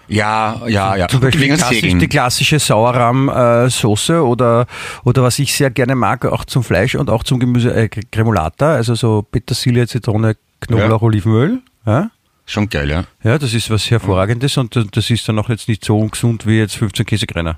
[0.08, 1.08] Ja, ja, ja.
[1.08, 4.68] Zum Beispiel klassisch, die klassische Sauerrahm-Soße oder,
[5.04, 8.76] oder was ich sehr gerne mag, auch zum Fleisch und auch zum Gemüse, äh, Cremolata,
[8.76, 11.08] also so Petersilie, Zitrone, Knoblauch, Ja.
[11.08, 11.62] Olivenöl.
[11.86, 12.12] Ja?
[12.46, 13.06] Schon geil, ja.
[13.24, 16.58] ja, das ist was Hervorragendes und das ist dann auch jetzt nicht so ungesund wie
[16.58, 17.58] jetzt 15 Käsekreiner.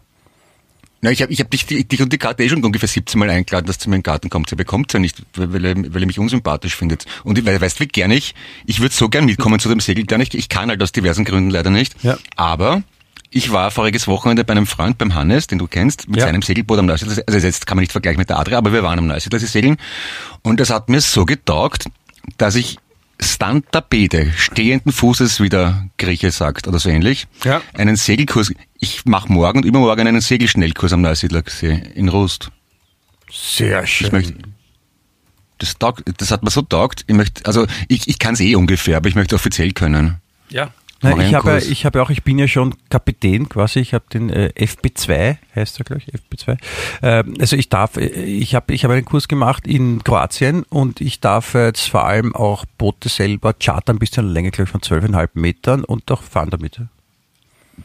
[1.06, 3.30] Na, ich habe ich hab dich, dich und die Karte eh schon ungefähr 17 Mal
[3.30, 4.50] eingeladen, dass du in meinen Garten kommt.
[4.50, 7.06] Sie bekommt ja nicht, weil, ihr- weil ihr mich unsympathisch findet.
[7.24, 8.34] Und ich, weil, weißt du, wie gern ich,
[8.66, 10.20] ich würde so gern mitkommen zu dem Segeltern.
[10.22, 11.96] Ich, ich kann halt aus diversen Gründen leider nicht.
[12.04, 12.18] Ja.
[12.36, 12.82] Aber
[13.30, 16.26] ich war voriges Wochenende bei einem Freund, beim Hannes, den du kennst, mit Ja.
[16.26, 17.22] seinem Segelboot am Neusiedler.
[17.28, 19.46] Also jetzt kann man nicht vergleichen mit der Adria, aber wir waren am Neusiedler Sie
[19.46, 19.78] segeln.
[20.42, 21.86] Und das hat mir so getaugt,
[22.38, 22.78] dass ich
[23.26, 27.62] Stantapede, stehenden Fußes, wie der Grieche sagt, oder so ähnlich, Ja.
[27.74, 28.54] einen Segelkurs.
[28.80, 32.52] Ich mache morgen und übermorgen einen Segelschnellkurs am Neusiedlersee in Rust.
[33.32, 34.08] Sehr schön.
[34.08, 34.34] Ich möchte,
[35.58, 37.04] das, taugt, das hat mir so taugt.
[37.08, 40.18] Ich möchte, also ich, ich kann es eh ungefähr, aber ich möchte offiziell können.
[40.50, 40.72] Ja.
[41.06, 44.06] Nein, ich habe, ich habe ja auch, ich bin ja schon Kapitän quasi, ich habe
[44.14, 46.58] den äh, FB2, heißt er gleich, FB2.
[47.02, 51.02] Ähm, also ich darf, äh, ich habe ich habe einen Kurs gemacht in Kroatien und
[51.02, 54.72] ich darf jetzt vor allem auch Boote selber chartern bis zu einer Länge, glaube ich,
[54.72, 56.82] von 12,5 Metern und auch fahren damit.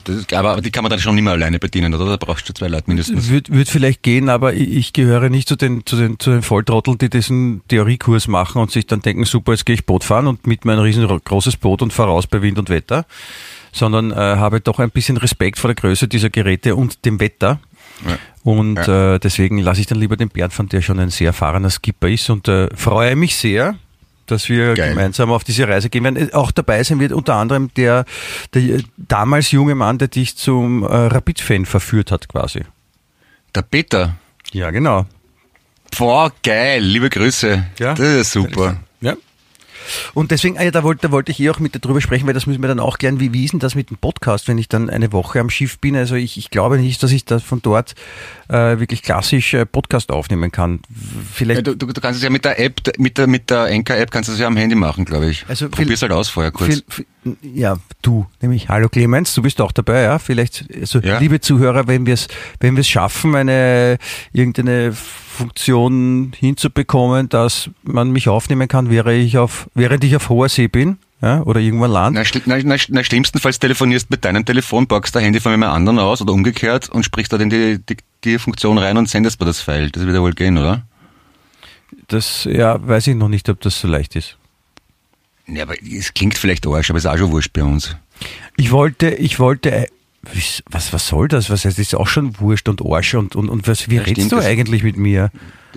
[0.04, 2.06] Das aber die kann man dann schon nicht mehr alleine bedienen, oder?
[2.06, 3.28] Da brauchst du zwei Leute mindestens.
[3.28, 6.42] Wird, wird vielleicht gehen, aber ich, ich gehöre nicht zu den, zu, den, zu den
[6.42, 10.26] Volltrotteln, die diesen Theoriekurs machen und sich dann denken, super, jetzt gehe ich Boot fahren
[10.26, 13.04] und mit meinem riesengroßes Boot und fahre raus bei Wind und Wetter,
[13.72, 17.60] sondern äh, habe doch ein bisschen Respekt vor der Größe dieser Geräte und dem Wetter.
[18.06, 18.18] Ja.
[18.42, 19.14] Und Ja.
[19.16, 22.08] äh, deswegen lasse ich dann lieber den Bernd fahren, der schon ein sehr erfahrener Skipper
[22.08, 23.76] ist und äh, freue mich sehr,
[24.30, 24.90] dass wir Geil.
[24.90, 26.32] gemeinsam auf diese Reise gehen werden.
[26.32, 28.04] Auch dabei sein wird unter anderem der,
[28.54, 32.62] der damals junge Mann, der dich zum äh, Rapid-Fan verführt hat quasi.
[33.54, 34.16] Der Peter.
[34.52, 35.06] Ja, genau.
[35.96, 37.64] Boah, geil, liebe Grüße.
[37.78, 37.94] Ja.
[37.94, 38.76] Das ist super.
[39.00, 39.16] Ja.
[40.14, 42.26] Und deswegen, ah ja, da wollte, da wollte ich eh auch mit dir drüber sprechen,
[42.26, 44.48] weil das müssen wir dann auch gern, wie, wie ist denn das mit dem Podcast,
[44.48, 45.96] wenn ich dann eine Woche am Schiff bin?
[45.96, 47.94] Also ich, ich glaube nicht, dass ich da von dort
[48.48, 50.80] äh, wirklich klassisch äh, Podcast aufnehmen kann.
[50.88, 50.96] Ja,
[51.32, 54.10] Vielleicht, du, du, du kannst es ja mit der App, mit der, mit der Anchor-App
[54.10, 55.44] kannst du es ja am Handy machen, glaube ich.
[55.48, 56.82] Also Probier's halt aus vorher kurz.
[56.88, 57.04] vi-
[57.42, 60.18] Ja, du, nämlich Hallo Clemens, du bist auch dabei, ja?
[60.18, 61.18] Vielleicht, also Ja.
[61.18, 62.28] liebe Zuhörer, wenn wir es,
[62.60, 63.98] wenn wir es schaffen, eine
[64.32, 70.48] irgendeine Funktion hinzubekommen, dass man mich aufnehmen kann, wäre ich auf, während ich auf hoher
[70.48, 72.14] See bin, ja, oder irgendwo an Land.
[72.14, 75.74] Na, schli- na, na, na, schlimmstenfalls telefonierst mit deinem Telefon, packst dein Handy von jemand
[75.74, 79.38] anderen aus oder umgekehrt und sprichst dort in die, die, die Funktion rein und sendest
[79.40, 79.90] mir das File.
[79.90, 80.86] Das wird ja wohl gehen, oder?
[82.08, 84.36] Das, ja, weiß ich noch nicht, ob das so leicht ist.
[85.52, 87.96] Ja, aber es klingt vielleicht Arsch, aber ist auch schon wurscht bei uns.
[88.56, 89.86] Ich wollte, ich wollte, äh,
[90.70, 91.48] was, was soll das?
[91.50, 94.02] Was heißt, das ist auch schon Wurscht und Arsch und, und, und was, wie Ja,
[94.02, 95.30] redest stimmt, du das- eigentlich mit mir?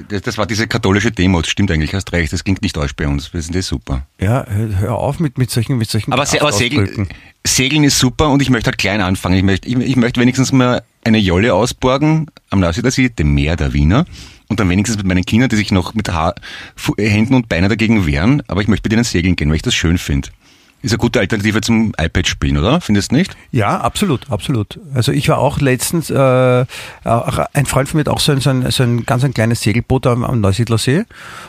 [0.09, 2.95] Das, das war diese katholische Demo, das stimmt eigentlich, hast recht, das klingt nicht Arsch
[2.95, 3.31] bei uns.
[3.31, 4.07] Wir sind eh super.
[4.19, 7.07] Ja, hör, hör auf mit, mit solchen, mit solchen Aber, aber Segeln.
[7.45, 9.35] Segeln ist super und ich möchte halt klein anfangen.
[9.35, 13.73] Ich möchte, ich, ich möchte wenigstens mal eine Jolle ausborgen am Neusiedlersee, dem Meer der
[13.73, 14.05] Wiener.
[14.53, 16.35] Und dann wenigstens mit meinen Kindern, die sich noch mit ha
[16.75, 18.43] Fu- Händen und Beinen dagegen wehren.
[18.47, 20.29] Aber ich möchte mit ihnen segeln gehen, weil ich das schön finde.
[20.83, 22.79] Ist eine gute Alternative zum iPad-Spielen, oder?
[22.81, 23.35] Findest du nicht?
[23.51, 24.79] Ja, absolut, absolut.
[24.93, 26.65] Also ich war auch letztens, äh,
[27.05, 29.33] auch ein Freund von mir hat auch so ein, so ein, so ein ganz ein
[29.33, 31.05] kleines Segelboot am, am Neusiedler See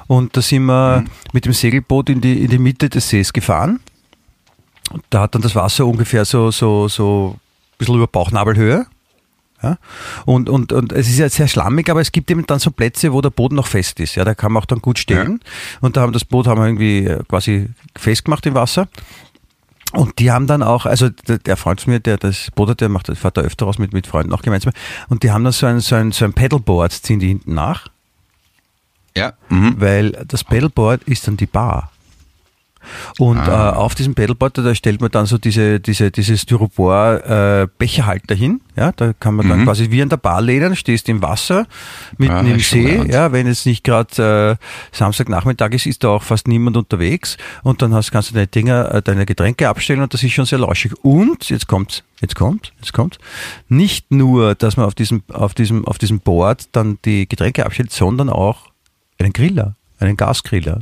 [0.06, 3.80] und da sind wir mit dem Segelboot in die, in die Mitte des Sees gefahren.
[4.90, 8.86] Und da hat dann das Wasser ungefähr so, so, so ein bisschen über Bauchnabelhöhe.
[9.62, 9.78] Ja?
[10.26, 13.12] Und, und, und es ist ja sehr schlammig, aber es gibt eben dann so Plätze,
[13.12, 14.14] wo der Boden noch fest ist.
[14.14, 15.40] Ja, da kann man auch dann gut stehen.
[15.80, 18.88] Und da haben das Boot haben wir irgendwie äh, quasi festgemacht im Wasser.
[19.92, 22.80] Und die haben dann auch, also der, der Freund von mir, der das Boot hat,
[22.80, 24.72] der macht, der fährt da öfter raus mit, mit Freunden auch gemeinsam.
[25.08, 27.86] Und die haben dann so ein, so ein, so ein Pedalboard, ziehen die hinten nach,
[29.16, 29.34] Ja.
[29.50, 29.76] Mhm.
[29.80, 31.92] weil das Pedalboard ist dann die Bar.
[33.18, 33.70] Und Ah.
[33.70, 38.60] äh, auf diesem Pedalboard, da stellt man dann so diese, diese, diese Styropor-Becherhalter hin.
[38.76, 39.64] Ja, da kann man dann Mhm.
[39.64, 41.66] quasi wie an der Bar lehnen, stehst im Wasser,
[42.18, 43.02] mitten Ah, im See.
[43.08, 44.66] Ja, wenn jetzt nicht gerade äh,
[44.96, 47.36] Samstagnachmittag ist, ist da auch fast niemand unterwegs.
[47.62, 50.44] Und dann hast, kannst du deine Dinger, äh, deine Getränke abstellen und das ist schon
[50.46, 50.92] sehr lauschig.
[51.02, 53.18] Und jetzt kommt's, jetzt kommt, jetzt kommt.
[53.68, 57.92] Nicht nur, dass man auf diesem, auf diesem, auf diesem Board dann die Getränke abstellt,
[57.92, 58.70] sondern auch
[59.20, 60.80] einen Griller, einen Gasgriller.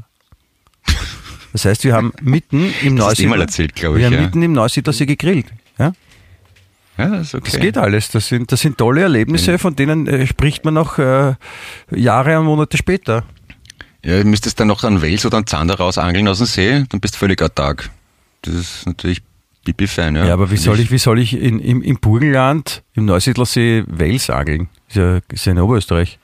[1.53, 4.23] Das heißt, wir haben mitten im Neusiedler, erzählt, glaub wir ich, haben ja.
[4.23, 5.47] mitten im Neusiedlersee gegrillt.
[5.79, 5.93] Ja?
[6.99, 7.51] Ja, das ist okay.
[7.51, 8.09] Das geht alles.
[8.11, 11.35] Das sind, das sind tolle Erlebnisse, von denen äh, spricht man noch äh,
[11.91, 13.25] Jahre und Monate später.
[14.05, 17.01] Ja, du müsstest dann noch einen Wels oder einen Zander rausangeln aus dem See, dann
[17.01, 17.91] bist du völlig autark.
[18.43, 19.23] Das ist natürlich
[19.65, 20.27] pipi fein, ja.
[20.27, 24.29] Ja, aber wie soll ich, wie soll ich in, im, im Burgenland, im Neusiedlersee Wels
[24.29, 24.69] angeln?
[24.89, 26.19] Ist ja, ist ja in Oberösterreich.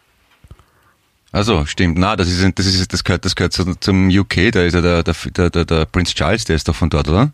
[1.30, 1.98] Also, stimmt.
[1.98, 5.02] Na, das ist, das ist, das gehört, das gehört zum- UK, da ist ja der,
[5.02, 7.32] der, der, der, Prince Charles, der ist doch von dort, oder?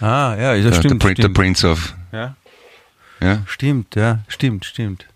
[0.00, 1.02] Ah, ja, ja Der, stimmt.
[1.02, 1.34] der, Prin- der stimmt.
[1.36, 2.34] Prince of, Ja.
[3.20, 3.42] ja.
[3.46, 5.06] Stimmt, ja, stimmt, stimmt.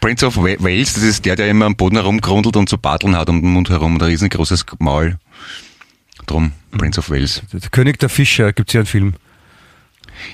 [0.00, 3.16] Prince of Wa- Wales, das ist der, der immer am Boden herumgrundelt und so Barteln
[3.16, 5.18] hat um den Mund herum und ein riesengroßes Maul.
[6.26, 7.42] Drum, Prince of Wales.
[7.52, 9.14] Der König der Fischer gibt's ja einen Film.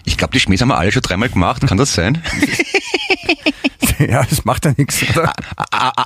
[0.04, 2.20] Ich glaube, die Schmähs haben wir alle schon dreimal gemacht, kann das sein?
[4.10, 5.32] ja, das macht ja nichts, oder?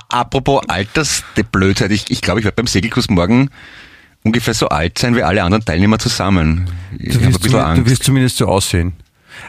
[0.09, 3.49] Apropos Alters, die Blödheit, ich, ich glaube, ich werde beim Segelkurs morgen
[4.23, 6.69] ungefähr so alt sein wie alle anderen Teilnehmer zusammen.
[6.97, 8.93] Ich Du wirst, du wirst zumindest so aussehen.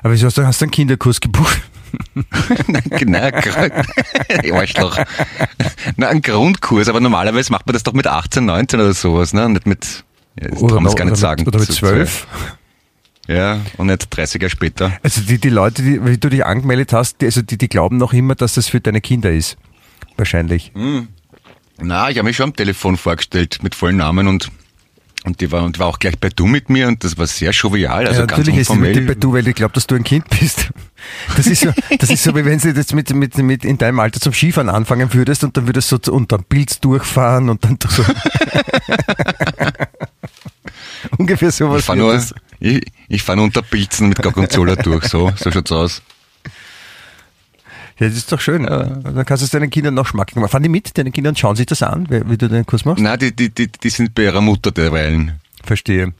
[0.02, 1.60] Aber wieso hast du, hast einen Kinderkurs gebucht?
[2.68, 4.96] Nein, Gr- Arschloch.
[5.96, 9.48] Na, ein Grundkurs, aber normalerweise macht man das doch mit 18, 19 oder sowas, ne?
[9.48, 10.04] Nicht mit,
[10.40, 11.40] ja, das kann man noch- gar nicht oder sagen.
[11.40, 12.28] Mit, oder mit Zu- zwölf?
[13.28, 14.92] Ja, und nicht 30 Jahre später.
[15.02, 17.96] Also die, die Leute, die, wie du dich angemeldet hast, die, also die, die glauben
[17.96, 19.56] noch immer, dass das für deine Kinder ist.
[20.16, 20.72] Wahrscheinlich.
[21.78, 24.50] Na, ich habe mich schon am Telefon vorgestellt mit vollen Namen und
[25.24, 27.50] und die war und war auch gleich bei du mit mir und das war sehr
[27.50, 28.94] jovial, also ja, ganz natürlich ist sie unformell.
[28.94, 30.70] mit dir bei du, weil ich glaube, dass du ein Kind bist.
[31.36, 34.00] Das ist so, das ist so wie wenn sie jetzt mit, mit, mit in deinem
[34.00, 37.62] Alter zum Skifahren anfangen würdest und dann würdest du so und dann Pilz durchfahren und
[37.64, 38.02] dann so.
[41.18, 41.80] Ungefähr sowas.
[41.80, 42.34] ich fahre nur, das.
[42.60, 46.02] Ich, ich fahr nur unter Pilzen mit Gorgonzola durch, so, so schaut's aus.
[47.98, 48.62] Ja, das ist doch schön.
[48.64, 50.48] Dann kannst du es deinen Kindern noch schmackig machen.
[50.48, 52.86] Fahren die mit, deine Kinder, und schauen sich das an, wie, wie du den Kurs
[52.86, 53.02] machst?
[53.02, 55.38] Na, die, die, die, die sind bei ihrer Mutter derweilen.
[55.62, 56.14] Verstehe.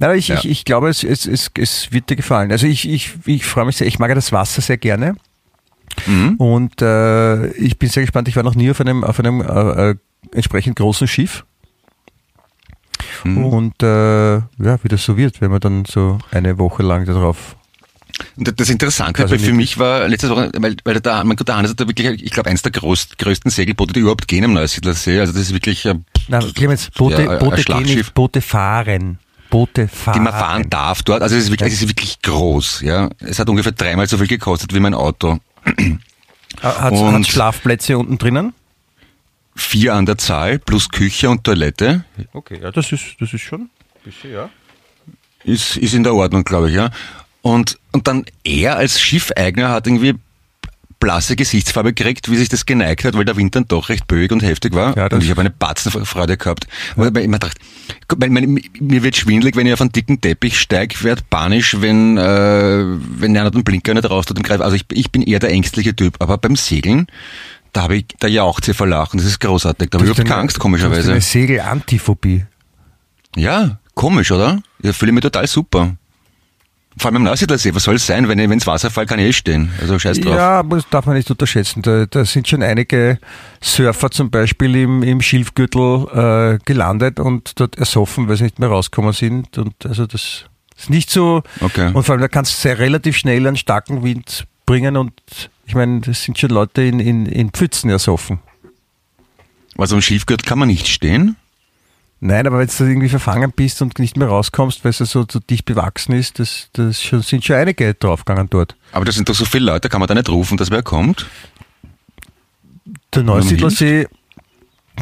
[0.00, 0.38] Aber ich, Ja.
[0.38, 2.50] ich, ich glaube, es, es, es, es wird dir gefallen.
[2.50, 5.14] Also ich, ich, ich freue mich sehr, ich mag ja das Wasser sehr gerne.
[6.06, 6.34] Mhm.
[6.38, 9.90] Und äh, ich bin sehr gespannt, ich war noch nie auf einem, auf einem äh,
[9.90, 9.94] äh,
[10.32, 11.44] entsprechend großen Schiff.
[13.22, 13.44] Mhm.
[13.46, 17.56] Und äh, ja, wie das so wird, wenn man dann so eine Woche lang darauf.
[18.36, 21.56] Und das Interessante Also für mich war letzte Woche, weil, weil der, mein Gott, der
[21.56, 24.52] Hannes hat da wirklich, ich glaube, eins der groß, größten Segelboote, die überhaupt gehen am
[24.52, 25.18] Neusiedler See.
[25.18, 25.94] Also das ist wirklich, äh,
[26.28, 29.18] Na, Clemens, Boote, Ja, ein Boote gehen nicht, Boote fahren.
[29.50, 30.14] Boote fahren.
[30.14, 31.22] die man fahren darf dort.
[31.22, 32.80] Also es ist wirklich, es ist wirklich groß.
[32.82, 35.38] Ja, es hat ungefähr dreimal so viel gekostet wie mein Auto.
[36.60, 38.52] Hat Und- es Schlafplätze unten drinnen?
[39.56, 42.04] Vier an der Zahl plus Küche und Toilette.
[42.32, 43.70] Okay, ja, das ist, das ist schon.
[44.04, 44.50] Bisschen, ja.
[45.44, 46.90] ist, ist in der Ordnung, glaube ich, ja.
[47.42, 50.14] Und, und dann er als Schiffeigner hat irgendwie
[51.04, 54.32] blasse Gesichtsfarbe gekriegt, wie sich das geneigt hat, weil der Wind dann doch recht böig
[54.32, 54.96] und heftig war.
[54.96, 56.66] Ja, und ich habe eine Batzenfreude gehabt.
[56.96, 57.60] Weil ich dachte,
[58.16, 62.16] mein, mein, mir wird schwindelig, wenn ich auf einen dicken Teppich steige, werd panisch, wenn,
[62.16, 62.84] äh,
[63.18, 64.62] wenn einer den Blinker nicht raus tut und greift.
[64.62, 66.16] Also ich, ich bin eher der ängstliche Typ.
[66.20, 67.06] Aber beim Segeln,
[67.74, 69.18] da habe ich, da jaucht sie vor Lachen.
[69.18, 69.90] Das ist großartig.
[69.90, 71.10] Da habe ich überhaupt keine Angst, Du hast komischerweise.
[71.10, 72.46] eine Segel-Antiphobie.
[73.36, 74.62] Ja, komisch, oder?
[74.80, 75.96] Ich fühle mich total super.
[76.96, 78.28] Vor allem im Neusiedlersee, was soll es sein?
[78.28, 79.72] Wenn wenn's Wasser fällt, kann ich eh stehen.
[79.80, 80.36] Also scheiß drauf.
[80.36, 81.82] Ja, aber das darf man nicht unterschätzen.
[81.82, 83.18] Da, da sind schon einige
[83.60, 86.06] Surfer zum Beispiel im, im Schilfgürtel
[86.54, 89.58] äh, gelandet und dort ersoffen, weil sie nicht mehr rausgekommen sind.
[89.58, 90.44] Und also das
[90.78, 91.42] ist nicht so.
[91.60, 91.90] Okay.
[91.92, 95.12] Und vor allem, da kannst du sehr relativ schnell einen starken Wind bringen und
[95.66, 98.40] ich meine, das sind schon Leute in, in, in Pfützen ersoffen.
[99.76, 101.36] Also am Schiefgürtel kann man nicht stehen.
[102.20, 105.06] Nein, aber wenn du da irgendwie verfangen bist und nicht mehr rauskommst, weil es ja
[105.06, 108.76] so, so dicht bewachsen ist, das, das schon, sind schon einige draufgegangen dort.
[108.92, 111.26] Aber das sind doch so viele Leute, kann man da nicht rufen, dass wer kommt?
[113.12, 114.08] Der Neusiedlersee,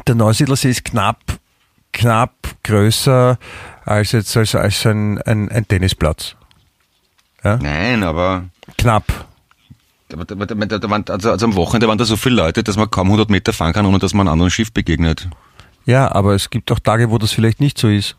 [0.07, 1.21] der Neusiedlersee ist knapp,
[1.93, 3.39] knapp größer
[3.85, 6.35] als jetzt als, als ein, ein, ein Tennisplatz.
[7.43, 8.45] Nein, aber,
[8.79, 9.27] Knapp.
[10.19, 13.73] Also, also am Wochenende waren da so viele Leute, dass man kaum 100 Meter fahren
[13.73, 15.29] kann, ohne dass man einem anderen Schiff begegnet.
[15.85, 18.17] Ja, aber es gibt auch Tage, wo das vielleicht nicht so ist.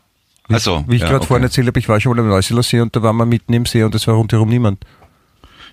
[0.48, 1.28] Wie, so, wie ich ja, gerade okay.
[1.28, 3.64] vorhin erzählt habe, ich war schon mal am Neusiedlersee und da waren wir mitten im
[3.64, 4.84] See und es war rundherum niemand.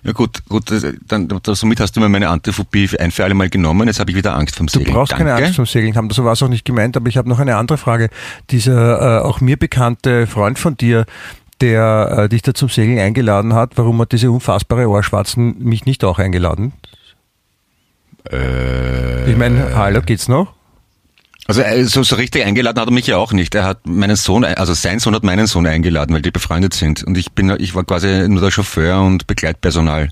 [0.04, 3.50] Ja gut, gut, das- dann, somit hast du mir meine Antiphobie ein für alle Mal
[3.50, 3.86] genommen.
[3.86, 4.94] Jetzt habe ich wieder Angst vom Du Segeln.
[4.94, 5.44] brauchst keine Danke.
[5.44, 7.56] Angst vom Segeln haben, so war es auch nicht gemeint, aber ich habe noch eine
[7.56, 8.08] andere Frage.
[8.50, 11.04] Dieser äh, auch mir bekannte Freund von dir,
[11.62, 16.04] der äh, dich da zum Segeln eingeladen hat, warum hat diese unfassbare Ohrschwarzen mich nicht
[16.04, 16.72] auch eingeladen?
[18.30, 20.52] Äh, Ich meine, hallo, geht's noch?
[21.46, 23.54] Also äh, so, so richtig eingeladen hat er mich ja auch nicht.
[23.54, 27.02] Er hat meinen Sohn, also sein Sohn hat meinen Sohn eingeladen, weil die befreundet sind.
[27.02, 30.08] Und ich bin, ich war quasi nur der Chauffeur und Begleitpersonal.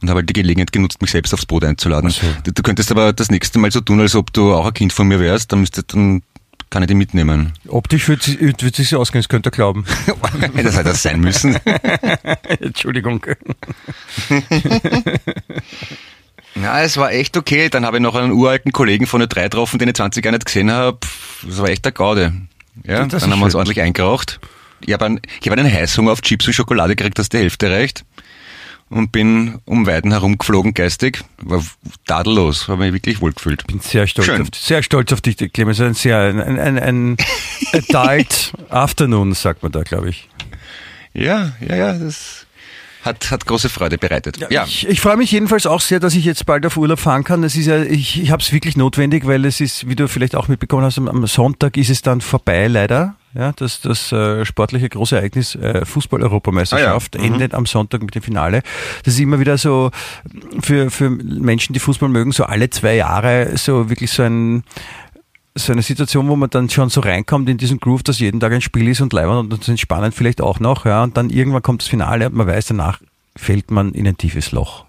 [0.00, 2.10] Und habe halt die Gelegenheit genutzt, mich selbst aufs Boot einzuladen.
[2.10, 2.26] So.
[2.42, 4.92] Du, du könntest aber das nächste Mal so tun, als ob du auch ein Kind
[4.92, 6.22] von mir wärst, dann müsste, dann
[6.72, 7.52] kann ich dich mitnehmen.
[7.68, 9.84] Optisch wird sich, wird so ausgehen, das könnt ihr glauben.
[10.40, 11.56] das hätte das sein müssen.
[12.60, 13.24] Entschuldigung.
[16.54, 17.70] Ja, es war echt okay.
[17.70, 20.36] Dann habe ich noch einen uralten Kollegen von der 3 getroffen, den ich 20 Jahre
[20.36, 20.98] nicht gesehen habe.
[21.46, 22.34] Das war echt der Gaude.
[22.84, 24.38] Ja, Das dann haben wir uns ordentlich eingeraucht.
[24.84, 27.70] Ich habe einen, ich habe einen Heißhunger auf Chips und Schokolade gekriegt, dass die Hälfte
[27.70, 28.04] reicht.
[28.92, 31.24] Und bin um Weiden herumgeflogen geistig.
[31.38, 31.64] War
[32.06, 32.68] tadellos.
[32.68, 33.66] Habe mich wirklich wohl gefühlt.
[33.66, 34.42] bin sehr stolz Schön.
[34.42, 35.80] auf sehr stolz auf dich, Clemens.
[35.80, 37.16] Ein sehr ein, ein, ein,
[37.72, 40.28] adult afternoon, sagt man da, glaube ich.
[41.14, 42.46] Ja, ja, ja, das
[43.02, 44.38] hat, hat große Freude bereitet.
[44.38, 47.24] Ja, Ich, ich freue mich jedenfalls auch sehr, dass ich jetzt bald auf Urlaub fahren
[47.24, 47.42] kann.
[47.42, 50.36] Das ist ja, ich, ich habe es wirklich notwendig, weil es ist, wie du vielleicht
[50.36, 53.16] auch mitbekommen hast, am, am Sonntag ist es dann vorbei, leider.
[53.34, 57.34] Ja, das, das äh, sportliche große Ereignis äh, Fußball-Europameisterschaft Ah ja, mhm.
[57.34, 58.62] endet am Sonntag mit dem Finale.
[59.04, 59.90] Das ist immer wieder so
[60.60, 64.64] für, für Menschen, die Fußball mögen, so alle zwei Jahre so wirklich so ein
[65.54, 68.52] so eine Situation, wo man dann schon so reinkommt in diesen Groove, dass jeden Tag
[68.52, 71.28] ein Spiel ist und leibend und das ist spannend vielleicht auch noch, ja, und dann
[71.28, 73.00] irgendwann kommt das Finale und man weiß, danach
[73.36, 74.86] fällt man in ein tiefes Loch.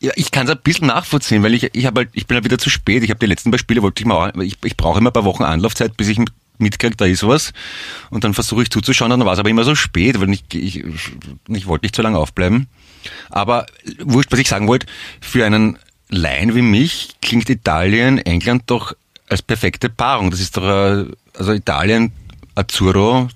[0.00, 2.44] Ja, ich kann es ein bisschen nachvollziehen, weil ich, ich, hab halt, ich bin halt
[2.44, 3.02] wieder zu spät.
[3.02, 5.24] Ich habe die letzten paar Spiele, wollte ich mal, ich, ich brauche immer ein paar
[5.24, 6.18] Wochen Anlaufzeit, bis ich
[6.60, 7.52] mitkriege, da ist was.
[8.10, 10.84] Und dann versuche ich zuzuschauen, dann war es aber immer so spät, weil ich, ich,
[11.48, 12.68] ich wollte nicht zu lange aufbleiben.
[13.30, 13.66] Aber
[14.00, 14.86] wurscht, was ich sagen wollte,
[15.20, 18.94] für einen Laien wie mich klingt Italien, England doch
[19.28, 20.30] als perfekte Paarung.
[20.30, 22.12] Das ist doch, äh, also Italien,
[22.54, 23.28] Azzurro,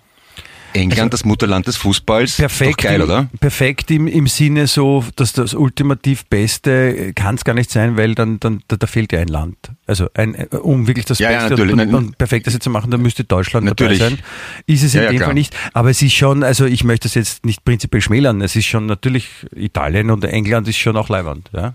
[0.75, 2.37] England, das Mutterland des Fußballs.
[2.37, 3.29] Perfekt, geil, im, oder?
[3.41, 8.15] perfekt im, im Sinne so, dass das ultimativ Beste kann es gar nicht sein, weil
[8.15, 9.57] dann, dann da, da fehlt ja ein Land.
[9.87, 11.73] Also ein, um wirklich das Ja, ja, Beste natürlich.
[11.73, 13.99] und, Nein, und Perfekteste zu machen, dann müsste Deutschland Natürlich.
[13.99, 14.19] dabei sein.
[14.67, 15.25] Ist es Ja, in ja, dem.
[15.25, 15.55] Fall nicht.
[15.75, 18.41] Aber es ist schon, also ich möchte das jetzt nicht prinzipiell schmälern.
[18.41, 21.51] Es ist schon natürlich Italien und England ist schon auch Leiwand.
[21.53, 21.75] Ja?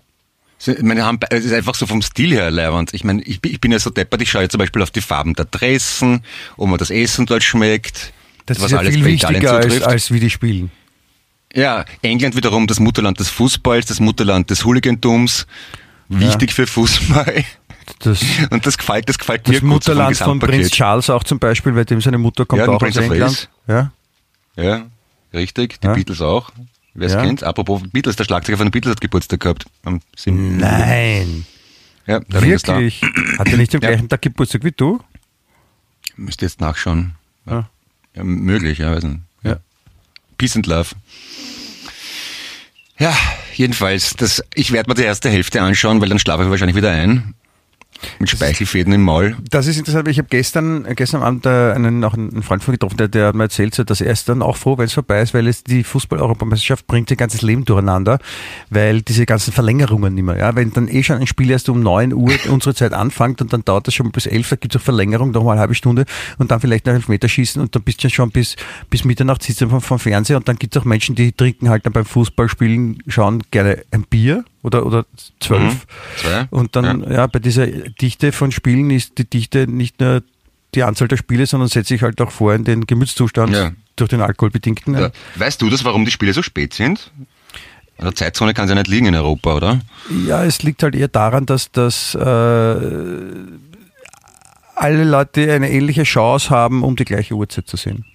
[0.65, 2.91] Ich meine, haben, es ist einfach so vom Stil her leibend.
[2.95, 4.89] Ich meine, ich, bin- ich bin ja so deppert, ich schaue jetzt zum Beispiel auf
[4.89, 6.23] die Farben der Dressen,
[6.57, 8.11] ob mir das Essen dort schmeckt,
[8.47, 10.71] Das was ist ja alles viel bei Italien wichtiger als, als wie die spielen.
[11.53, 15.45] ja, England wiederum das Mutterland des Fußballs, das Mutterland des Hooligantums,
[16.09, 17.43] wichtig für Fußball.
[17.99, 20.71] Das, Und das gefällt, das gefällt das mir gut Mutterland von Prinz.
[20.71, 23.49] Charles auch zum Beispiel, weil dem seine Mutter kommt Ja, auch aus England.
[23.67, 23.91] Ja?
[24.57, 24.85] Ja,
[25.33, 25.93] richtig, die Ja.
[25.93, 26.51] Beatles auch.
[26.93, 27.21] Wer es Ja.
[27.23, 27.43] kennt.
[27.43, 29.65] Apropos Beatles, der Schlagzeuger von den Beatles hat Geburtstag gehabt.
[29.85, 30.57] Am 7.
[30.57, 31.45] Nein.
[32.07, 32.41] Ja, der.
[32.41, 33.01] Wirklich?
[33.37, 33.89] Hat er nicht am Ja.
[33.89, 34.99] gleichen Tag Geburtstag wie du?
[36.15, 37.15] Müsst ihr jetzt nachschauen.
[37.45, 37.69] Ja.
[38.17, 39.21] Ja, möglich, ja, weiß nicht.
[39.43, 39.57] Ja.
[40.37, 40.89] Peace and Love.
[42.97, 43.15] Ja,
[43.53, 46.91] jedenfalls, das, ich werde mir die erste Hälfte anschauen, weil dann schlafe ich wahrscheinlich wieder
[46.91, 47.35] ein.
[48.19, 49.35] Mit Speichelfäden im Maul.
[49.49, 52.71] Das ist interessant, weil ich habe gestern, gestern Abend äh, einen, noch einen Freund von
[52.71, 54.93] mir getroffen, der, der hat mir erzählt, dass er ist dann auch froh, wenn es
[54.93, 58.19] vorbei ist, weil es die Fußball-Europameisterschaft bringt sein ganzes Leben durcheinander,
[58.69, 61.81] weil diese ganzen Verlängerungen nicht mehr, ja, wenn dann eh schon ein Spiel erst um
[61.81, 64.81] 9 Uhr unsere Zeit anfängt und dann dauert das schon bis 11, da gibt es
[64.81, 66.05] auch Verlängerung, nochmal eine halbe Stunde
[66.37, 68.55] und dann vielleicht noch Elfmeterschießen und dann bist du schon bis,
[68.89, 71.69] bis Mitternacht sitzt du vom, vom Fernseher und dann gibt es auch Menschen, die trinken
[71.69, 75.05] halt dann beim Fußballspielen, schauen gerne ein Bier oder, oder
[75.39, 75.73] zwölf.
[75.73, 75.79] Mhm.
[76.17, 76.47] Zwei.
[76.49, 77.27] Und dann, ja.
[77.27, 80.23] bei dieser Dichte von Spielen ist die Dichte nicht nur
[80.75, 83.71] die Anzahl der Spiele, sondern setzt sich halt auch vor in den Gemütszustand Ja.
[83.95, 84.95] durch den alkoholbedingten.
[84.95, 85.11] Ja.
[85.35, 87.11] Weißt du das, warum die Spiele so spät sind?
[87.97, 89.79] An der Zeitzone kann es ja nicht liegen in Europa, oder?
[90.27, 92.19] Ja, es liegt halt eher daran, dass, dass äh,
[94.75, 98.05] alle Leute eine ähnliche Chance haben, um die gleiche Uhrzeit zu sehen.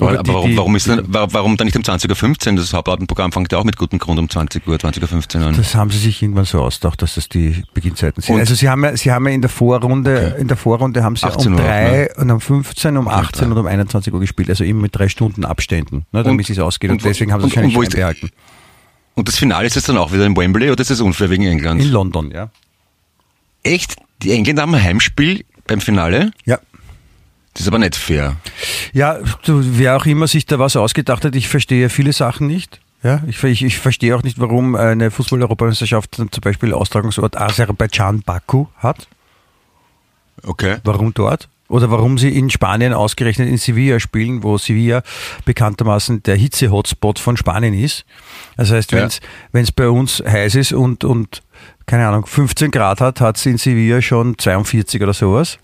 [0.00, 2.56] Aber, die- warum, warum, ist denn, wa- warum dann nicht um 20.15 Uhr?
[2.56, 5.56] Das Hauptabendprogramm fängt ja auch mit gutem Grund um 20 Uhr, 20.15 Uhr an.
[5.56, 8.34] Das haben sie sich irgendwann so ausgedacht, dass das die Beginnzeiten sind.
[8.34, 10.40] Und- also sie haben ja, sie haben ja in der Vorrunde, Okay.
[10.40, 13.52] in der Vorrunde haben sie 18 um Uhr, drei und um 15, um 18 drei.
[13.52, 16.58] und um 21 Uhr gespielt, also immer mit drei Stunden Abständen, ne, damit Und- es
[16.58, 16.90] ausgeht.
[16.90, 18.30] Und, und deswegen haben sie und- wahrscheinlich und behalten.
[19.14, 21.44] Und das Finale ist jetzt dann auch wieder in Wembley oder ist das unfair wegen
[21.44, 21.82] England?
[21.82, 22.48] In London, ja.
[23.62, 23.96] Echt?
[24.22, 26.32] Die Engländer haben ein Heimspiel beim Finale?
[26.44, 26.58] Ja.
[27.54, 28.36] Das ist aber nicht fair.
[28.92, 32.80] Ja, wer auch immer sich da was ausgedacht hat, ich verstehe viele Sachen nicht.
[33.02, 38.66] Ja, ich, ich, ich verstehe auch nicht, warum eine Fußball-Europameisterschaft zum Beispiel Austragungsort Aserbaidschan Baku
[38.78, 39.08] hat.
[40.44, 40.76] Okay.
[40.84, 41.48] Warum dort?
[41.68, 45.02] Oder warum sie in Spanien ausgerechnet in Sevilla spielen, wo Sevilla
[45.46, 48.04] bekanntermaßen der Hitze-Hotspot von Spanien ist.
[48.56, 51.42] Das heißt, wenn es bei uns heiß ist und, und
[51.86, 55.58] keine Ahnung, 15 Grad hat, hat es in Sevilla schon 42 oder sowas.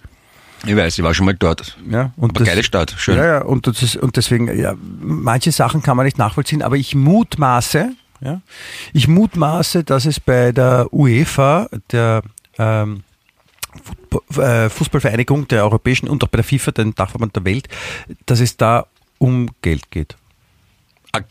[0.66, 1.76] Ich weiß, ich war schon mal dort.
[1.88, 3.16] Ja, und Aber geile Stadt, schön.
[3.16, 6.76] Ja, ja, und, das ist, und deswegen, ja, manche Sachen kann man nicht nachvollziehen, aber
[6.76, 8.40] ich mutmaße, ja,
[8.92, 12.22] ich mutmaße, dass es bei der UEFA, der
[12.58, 13.04] ähm,
[14.36, 17.68] äh, Fußballvereinigung der Europäischen und auch bei der FIFA, den Dachverband der Welt,
[18.26, 18.86] dass es da
[19.18, 20.16] um Geld geht.
[21.12, 21.30] AG,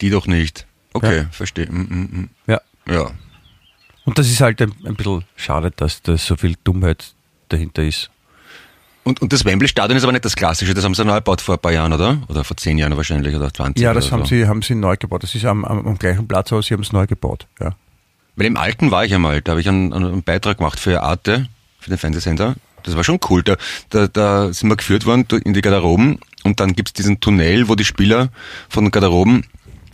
[0.00, 0.66] die doch nicht.
[0.92, 1.24] Okay, Ja.
[1.30, 1.66] verstehe.
[1.66, 2.56] Mm, Ja.
[2.56, 2.92] mm, mm.
[2.92, 3.10] Ja.
[4.04, 7.14] Und das ist halt ein, ein bisschen schade, dass da so viel Dummheit
[7.48, 8.10] dahinter ist.
[9.10, 11.56] Und, und das Wembley-Stadion ist aber nicht das klassische, das haben sie neu gebaut vor
[11.56, 12.18] ein paar Jahren, oder?
[12.28, 14.26] Oder vor zehn Jahren wahrscheinlich, oder 20 Ja, oder das haben so.
[14.26, 15.24] sie, haben sie neu gebaut.
[15.24, 17.48] Das ist am, am, am gleichen Platz, aber sie haben es neu gebaut.
[17.58, 17.72] Ja.
[18.36, 21.48] Weil im Alten war ich einmal, da habe ich einen, einen Beitrag gemacht für Arte,
[21.80, 22.54] für den Fernsehsender.
[22.84, 23.42] Das war schon cool.
[23.42, 23.56] Da,
[23.88, 27.74] da, da sind wir geführt worden in die Garderoben und dann gibt's diesen Tunnel, wo
[27.74, 28.28] die Spieler
[28.68, 29.44] von den Garderoben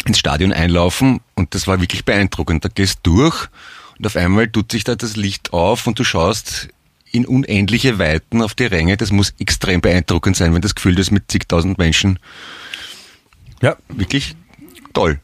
[0.05, 2.67] ins Stadion einlaufen und das war wirklich beeindruckend.
[2.67, 3.49] Da gehst durch
[3.99, 6.69] und auf einmal tut sich da das Licht auf und du schaust
[7.17, 8.97] in unendliche Weiten auf die Ränge.
[8.97, 12.19] Das muss extrem beeindruckend sein, wenn das Gefühl das mit zigtausend Menschen
[13.63, 14.37] ja, wirklich
[14.93, 15.19] toll.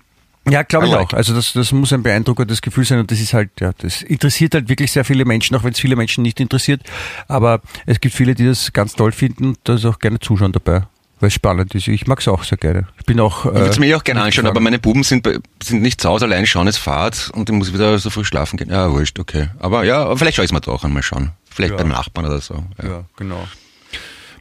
[0.49, 1.13] Ja, glaube ich auch.
[1.13, 4.55] Also das, das muss ein beeindruckendes Gefühl sein und das ist halt, ja, das interessiert
[4.55, 6.83] halt wirklich sehr viele Menschen, auch wenn es viele Menschen nicht interessiert.
[7.29, 10.51] Aber es gibt viele, die das ganz toll finden und da ist auch gerne zuschauen
[10.51, 10.83] dabei,
[11.21, 11.87] weil es spannend ist.
[11.87, 12.89] Ich mag es auch sehr gerne.
[12.99, 13.45] Ich bin auch.
[13.45, 15.29] Ich würde es äh, mir auch gerne anschauen, aber meine Buben sind,
[15.63, 18.57] sind nicht zu Hause, allein schauen es Fahrt und ich muss wieder so früh schlafen
[18.57, 18.71] gehen.
[18.71, 19.51] Ja, wurscht, okay.
[19.61, 21.31] Aber ja, aber vielleicht schaue ich es mir doch einmal schauen.
[21.55, 21.77] Vielleicht Ja.
[21.79, 22.65] beim Nachbarn oder so.
[22.83, 22.89] Ja.
[22.89, 23.47] Ja, genau.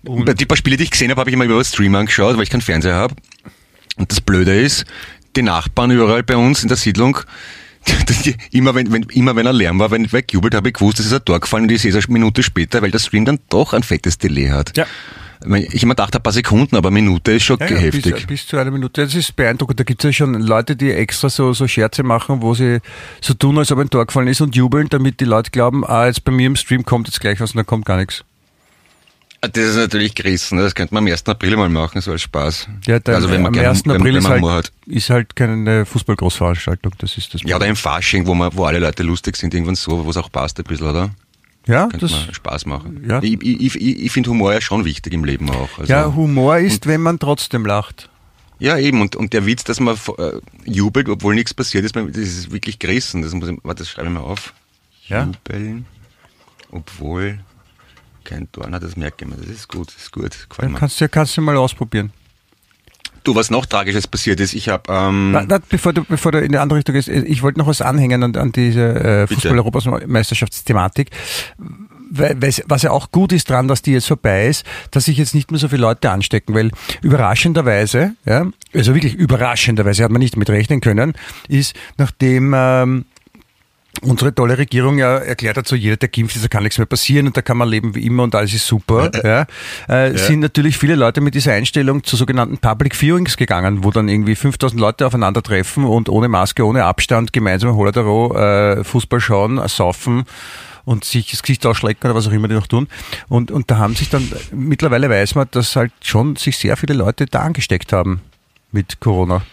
[0.03, 2.43] Bei die paar Spiele, die ich gesehen habe, habe ich immer über Stream angeschaut, weil
[2.43, 3.15] ich keinen Fernseher habe.
[3.97, 4.85] Und das Blöde ist,
[5.35, 7.19] die Nachbarn überall bei uns in der Siedlung,
[8.25, 10.99] die, immer, wenn, wenn, immer wenn er Lärm war, wenn ich weggejubelt habe, ich gewusst,
[10.99, 13.25] das ist ein Tor gefallen und ich sehe es eine Minute später, weil der Stream
[13.25, 14.75] dann doch ein fettes Delay hat.
[14.77, 14.85] Ja.
[15.43, 18.13] Ich immer dachte, ein paar Sekunden, aber eine Minute ist schon Ja, ja, heftig.
[18.13, 19.03] bis, bis zu einer Minute.
[19.03, 19.79] Das ist beeindruckend.
[19.79, 22.79] Da gibt es ja schon Leute, die extra so, so Scherze machen, wo sie
[23.21, 26.05] so tun, als ob ein Tor gefallen ist und jubeln, damit die Leute glauben, ah,
[26.05, 28.23] jetzt bei mir im Stream kommt jetzt gleich was und dann kommt gar nichts.
[29.43, 30.63] Ah, Das ist natürlich gerissen, ne?
[30.63, 31.25] das könnte man am 1.
[31.27, 32.67] April mal machen, so als Spaß.
[32.85, 33.85] Ja, der, also wenn man am gern- 1.
[33.85, 36.91] wenn- April wenn ist, man halt, ist halt keine Fußballgroßveranstaltung.
[36.99, 37.41] Das ist das.
[37.43, 40.17] Ja, oder im Fasching, wo, man, wo alle Leute lustig sind, irgendwann so, wo es
[40.17, 41.09] auch passt ein bisschen, oder?
[41.67, 43.05] Ja, Könnte das, Spaß machen.
[43.07, 43.21] Ja.
[43.21, 45.77] Ich, ich, ich, ich finde Humor ja schon wichtig im Leben auch.
[45.77, 48.09] Also, ja, Humor ist, wenn man trotzdem lacht.
[48.59, 49.01] ja, eben.
[49.01, 50.31] Und, und der Witz, dass man äh,
[50.65, 53.21] jubelt, obwohl nichts passiert ist, das ist wirklich gerissen.
[53.21, 54.53] Das, muss ich, warte, das schreibe ich mal auf.
[55.07, 55.25] Ja.
[55.25, 55.85] Jubeln,
[56.71, 57.39] obwohl
[58.23, 58.67] kein Tor.
[58.69, 59.37] Na, das merke ich mir.
[59.37, 60.47] Das ist gut, das ist gut.
[60.57, 62.11] Dann kannst du kannst du mal ausprobieren.
[63.23, 64.91] Du, was noch Tragisches passiert ist, ich habe...
[64.91, 67.67] Ähm, Na, na, bevor, du, bevor du in die andere Richtung gehst, ich wollte noch
[67.67, 69.27] was anhängen an, an diese äh.
[69.27, 71.11] Fußball-Europameisterschaftsthematik.
[72.13, 75.49] Was ja auch gut ist dran, dass die jetzt vorbei ist, dass sich jetzt nicht
[75.49, 80.49] mehr so viele Leute anstecken, weil überraschenderweise, ja, also wirklich überraschenderweise hat man nicht mit
[80.49, 81.13] rechnen können,
[81.47, 83.05] ist, nachdem ähm,
[84.01, 86.87] unsere tolle Regierung ja erklärt hat, so jeder, der geimpft ist, da kann nichts mehr
[86.87, 89.45] passieren und da kann man leben wie immer und alles ist super, ja,
[89.87, 94.09] äh, sind natürlich viele Leute mit dieser Einstellung zu sogenannten Public Viewings gegangen, wo dann
[94.09, 100.25] irgendwie 5000 Leute aufeinandertreffen und ohne Maske, ohne Abstand gemeinsam Holodero äh, Fußball schauen, saufen
[100.85, 102.87] und sich das Gesicht ausschlecken oder was auch immer die noch tun.
[103.29, 106.93] Und, und da haben sich dann, mittlerweile weiß man, dass halt schon sich sehr viele
[106.93, 108.21] Leute da angesteckt haben
[108.71, 109.43] mit Corona.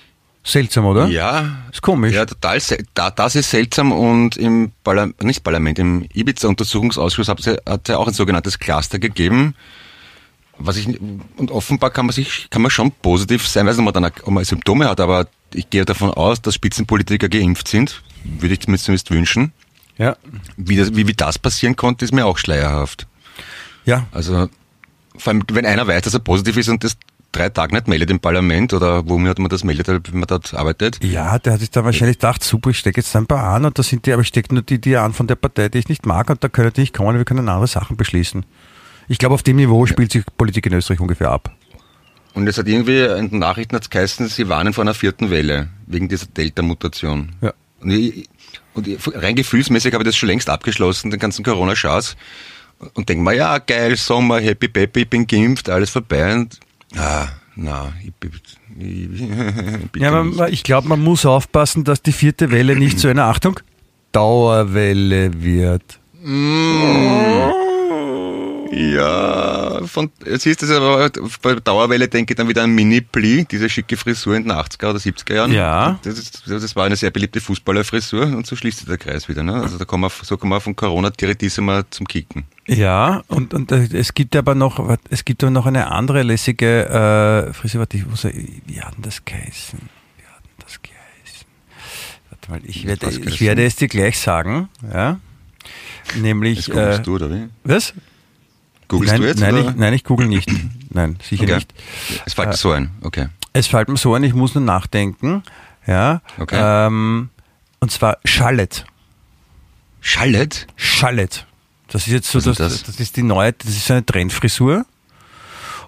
[0.48, 1.08] Seltsam, oder?
[1.08, 1.58] Ja.
[1.70, 2.14] Ist komisch.
[2.14, 2.58] Ja, total.
[2.94, 7.46] Da, das ist seltsam und im Parlament, nicht Parlament, im Ibiza-Untersuchungsausschuss hat es
[7.86, 9.54] ja auch ein sogenanntes Cluster gegeben.
[10.56, 10.88] Was ich,
[11.36, 14.12] und offenbar kann man sich, kann man schon positiv sein, weiß nicht, ob man dann,
[14.22, 18.02] ob man Symptome hat, aber ich gehe davon aus, dass Spitzenpolitiker geimpft sind.
[18.24, 19.52] Würde ich mir zumindest wünschen.
[19.98, 20.16] Ja.
[20.56, 23.06] Wie das, wie, wie das passieren konnte, ist mir auch schleierhaft.
[23.84, 24.06] Ja.
[24.12, 24.48] Also,
[25.16, 26.96] vor allem, wenn einer weiß, dass er positiv ist und das
[27.32, 31.02] drei Tage nicht meldet im Parlament oder wo man das meldet, wenn man dort arbeitet.
[31.04, 33.78] Ja, der hat sich dann wahrscheinlich gedacht, super, ich stecke jetzt ein paar an und
[33.78, 35.88] da sind die, aber ich stecke nur die, die an von der Partei, die ich
[35.88, 38.44] nicht mag und da können die nicht kommen, wir können andere Sachen beschließen.
[39.08, 41.54] Ich glaube, auf dem Niveau spielt sich Politik in Österreich ungefähr ab.
[42.34, 45.68] Und es hat irgendwie in den Nachrichten hat's geheißen, sie warnen vor einer vierten Welle
[45.86, 47.32] wegen dieser Delta-Mutation.
[47.40, 47.52] Ja.
[47.80, 48.28] Und, ich,
[48.74, 52.16] und ich, rein gefühlsmäßig habe ich das schon längst abgeschlossen, den ganzen Corona-Schaß.
[52.94, 56.34] Und denke mir, ja, geil, Sommer, happy ich bin geimpft, alles vorbei.
[56.34, 56.60] Und,
[56.96, 58.30] ah, na, ich bin,
[58.78, 63.24] ich, Ja, aber ich glaube, man muss aufpassen, dass die vierte Welle nicht zu einer,
[63.24, 63.60] Achtung,
[64.12, 65.98] Dauerwelle wird.
[68.70, 71.10] Ja, von, siehst du, das aber
[71.42, 74.52] bei der Dauerwelle denke ich dann wieder an Mini Pli, diese schicke Frisur in den
[74.52, 75.52] 80er oder 70er Jahren.
[75.52, 75.98] Ja.
[76.02, 79.42] Das, ist, das war eine sehr beliebte Fußballerfrisur und so schließt sich der Kreis wieder.
[79.42, 79.54] Ne?
[79.54, 82.44] Also da kommen wir, so kommen wir von Corona direkt zum Kicken.
[82.66, 87.48] Ja, und, und äh, es gibt aber noch, es gibt aber noch eine andere lässige
[87.48, 89.78] äh, Frisur, warte, ich muss, wie hat denn das geheißen?
[90.18, 91.46] Wie hat denn das geheißen?
[92.28, 95.18] Warte mal, ich werde, ich werde es dir gleich sagen, ja.
[96.16, 97.48] Nämlich, Das googelst äh, du, oder wie?
[97.64, 97.94] was?
[98.88, 99.40] Googlest nein, du jetzt?
[99.40, 99.70] nein, oder?
[99.70, 100.50] ich, nein, ich google nicht.
[100.90, 101.54] Nein, sicher Okay.
[101.56, 101.74] nicht.
[102.24, 103.28] Es fällt mir so ein, okay.
[103.52, 105.42] Es fällt mir so ein, ich muss nur nachdenken,
[105.86, 106.20] ja.
[106.38, 106.58] Okay.
[106.60, 107.28] Ähm,
[107.80, 108.84] und zwar Schallet.
[110.00, 110.66] Schallet?
[110.76, 111.46] Schallet.
[111.88, 112.82] Das ist jetzt so, das, das?
[112.82, 113.00] das?
[113.00, 114.84] ist die neue, das ist so eine Trendfrisur.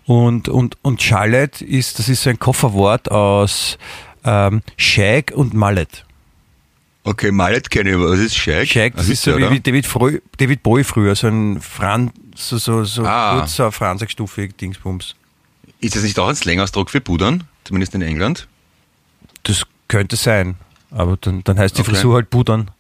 [0.05, 3.79] Und, und, und Schallet ist, das ist so ein Kofferwort aus
[4.25, 6.05] ähm, Shag und Mallet.
[7.03, 8.67] Okay, Mallet kenne ich, aber was ist Shag?
[8.69, 9.87] Shag, das ist so wie, David,
[10.39, 13.39] David Bowie früher, so ein Fran, so, so, so Ah.
[13.39, 15.15] kurzer Franzigstufig Dingsbums.
[15.81, 17.45] Ist das nicht auch ein Slangausdruck für Pudern?
[17.65, 18.49] Zumindest in England?
[19.45, 20.57] Das könnte sein.
[20.91, 21.93] Aber dann, dann heißt die Okay.
[21.93, 22.71] Frisur halt Budern.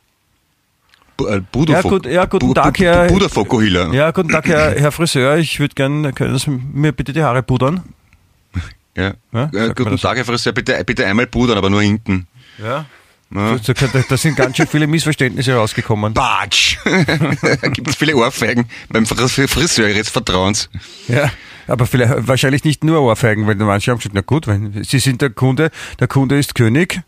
[1.16, 3.92] Bu äh, Budo Ja, gut- ja, guten Tag, Herr- Budo Fokuhila.
[3.92, 5.38] Ja, guten Tag, Herr, Herr Friseur.
[5.38, 7.82] Ich würde gerne, können Sie mir bitte die Haare pudern?
[8.96, 9.14] Ja.
[9.32, 9.96] Ja, Äh, guten?
[9.96, 12.26] Tag, Herr Friseur, bitte, bitte einmal pudern, aber nur hinten.
[12.58, 12.84] Ja.
[13.32, 13.58] Ja.
[13.58, 16.14] Da, da, sind ganz schön viele Missverständnisse rausgekommen.
[16.14, 16.78] Batsch!
[16.84, 20.68] da gibt es viele Ohrfeigen beim Fris- Friseur ihres Vertrauens.
[21.06, 21.30] Ja,
[21.68, 25.22] aber vielleicht, wahrscheinlich nicht nur Ohrfeigen, weil manche haben gesagt, na gut, wenn Sie sind
[25.22, 25.70] der Kunde,
[26.00, 27.02] der Kunde ist König.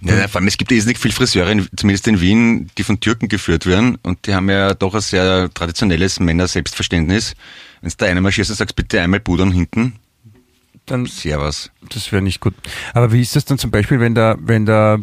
[0.00, 3.28] Ja, vor allem, es gibt irrsinnig viele Friseure, in, zumindest in Wien, die von Türken
[3.28, 7.34] geführt werden und die haben ja doch ein sehr traditionelles Männer-Selbstverständnis.
[7.82, 9.94] Wenn du da einer marschierst und sagst, bitte einmal pudern hinten,
[10.86, 11.70] Dann, servus.
[11.88, 12.54] das wäre nicht gut.
[12.92, 15.00] Aber wie ist das dann zum Beispiel, wenn der, wenn der,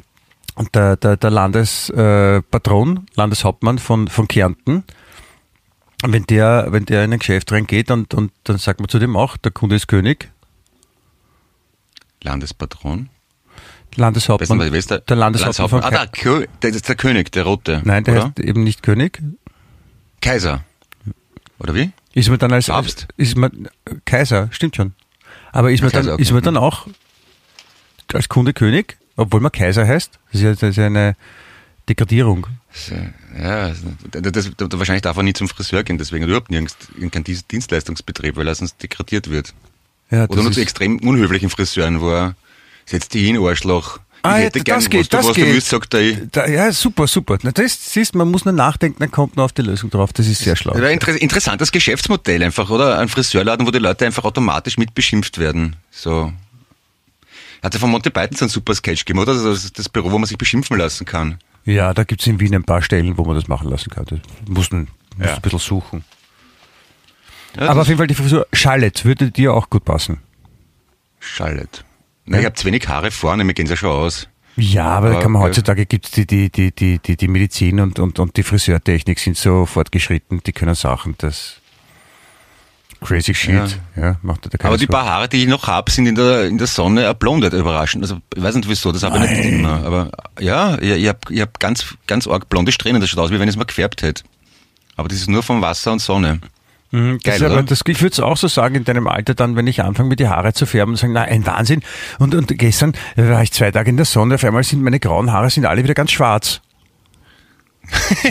[0.73, 4.83] der, der, der Landespatron, äh, Landeshauptmann von, von Kärnten,
[6.05, 9.15] wenn der, wenn der in ein Geschäft reingeht und, und dann sagt man zu dem
[9.15, 10.31] auch, der Kunde ist König,
[12.23, 13.09] Landespatron.
[13.95, 14.99] Landeshauptmann, Besten, wer ist der?
[14.99, 17.81] der Landeshauptmann von Ah, der, der ist der König, der Rote.
[17.85, 18.25] Nein, der oder?
[18.25, 19.21] heißt eben nicht König.
[20.21, 20.63] Kaiser.
[21.59, 21.91] Oder wie?
[22.13, 23.07] Ist man dann als, Papst.
[23.17, 23.69] ist man
[24.05, 24.93] Kaiser, stimmt schon.
[25.51, 26.87] Aber ist man, dann, ist man dann auch
[28.13, 30.19] als Kunde König, obwohl man Kaiser heißt?
[30.31, 31.15] Das ist ja das ist ja eine
[31.87, 32.47] Degradierung.
[33.37, 33.69] Ja,
[34.11, 37.51] das, das, wahrscheinlich darf er nie zum Friseur gehen, deswegen überhaupt nirgends in kein Dienst-
[37.51, 39.53] Dienstleistungsbetrieb, weil er sonst degradiert wird.
[40.11, 42.35] Ja, Oder nur zu extrem unhöflichen Friseuren, wo er
[42.85, 43.99] setzt die hin, Arschloch.
[44.21, 45.53] Ah, ich ja, hätte das gern, geht, was, du, das was du geht.
[45.53, 46.01] willst, sagt er.
[46.01, 46.17] ich.
[46.31, 47.37] Da, ja, super, super.
[47.41, 50.11] Na, das siehst, man muss nur nachdenken, dann kommt man auf die Lösung drauf.
[50.13, 50.73] Das ist sehr schlau.
[50.73, 52.99] Inter interessantes Geschäftsmodell einfach, oder?
[52.99, 55.77] Ein Friseurladen, wo die Leute einfach automatisch mit beschimpft werden.
[55.91, 56.33] So.
[57.63, 59.33] Hat ja von Monty Python so einen super Sketch gegeben, oder?
[59.33, 61.39] Das ist das Büro, wo man sich beschimpfen lassen kann.
[61.65, 64.05] Ja, da gibt's in Wien ein paar Stellen, wo man das machen lassen kann.
[64.05, 65.35] Das muss man Ja.
[65.35, 66.03] ein bisschen suchen.
[67.57, 70.17] Ja, Aber auf jeden Fall die Frisur Charlotte würde dir auch gut passen.
[71.19, 71.83] Schallet.
[72.29, 74.27] Na, ich habe zu wenig Haare vorne, mir gehen ja schon aus.
[74.55, 77.97] Ja, aber Ja, kann man heutzutage gibt's die, die, die, die, die, die Medizin und,
[77.97, 81.55] und, und die Friseurtechnik sind so fortgeschritten, die können Sachen, das
[83.01, 86.13] crazy shit, ja, macht da Aber die paar Haare, die ich noch hab, sind in
[86.13, 88.03] der, in der Sonne erblondet, überraschend.
[88.03, 89.83] Also, ich weiß nicht wieso, das habe ich nicht immer.
[89.83, 93.31] Aber ja, ich, ich habe ich hab ganz, ganz arg blonde Strähnen, das schaut aus,
[93.31, 94.23] wie wenn ich es mal gefärbt hätte.
[94.97, 96.41] Aber das ist nur vom Wasser und Sonne.
[96.91, 99.55] Mhm, das Geil, aber, das, ich würde es auch so sagen in deinem Alter dann,
[99.55, 101.81] wenn ich anfange mit die Haare zu färben und sagen, na, ein Wahnsinn.
[102.17, 105.31] Und, und gestern war ich zwei Tage in der Sonne, auf einmal sind meine grauen
[105.31, 106.61] Haare sind alle wieder ganz schwarz.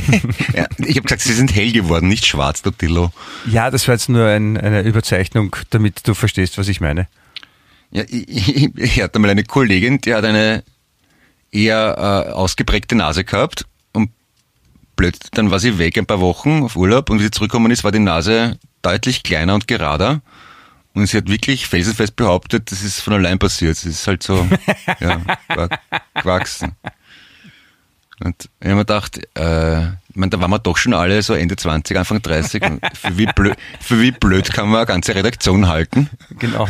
[0.54, 3.10] ja, ich habe gesagt, sie sind hell geworden, nicht schwarz, du Dillo.
[3.46, 7.08] Ja, das war jetzt nur ein, eine Überzeichnung, damit du verstehst, was ich meine.
[7.90, 10.62] Ja, ich, ich, hatte mal eine Kollegin, die hat eine
[11.50, 13.66] eher äh, ausgeprägte Nase gehabt
[14.98, 17.84] blöd, dann war sie weg ein paar Wochen auf Urlaub und wie sie zurückgekommen ist,
[17.84, 20.20] war die Nase deutlich kleiner und gerader.
[20.92, 23.76] Und sie hat wirklich felsenfest behauptet, das ist von allein passiert.
[23.76, 24.46] Es ist halt so
[25.00, 25.20] ja,
[26.14, 26.72] gewachsen.
[28.20, 31.34] Und ich habe mir gedacht, äh, ich meine, da waren wir doch schon alle so
[31.34, 32.62] Ende 20, Anfang 30.
[32.94, 36.10] für, wie blöd, für wie blöd kann man eine ganze Redaktion halten?
[36.38, 36.68] Genau.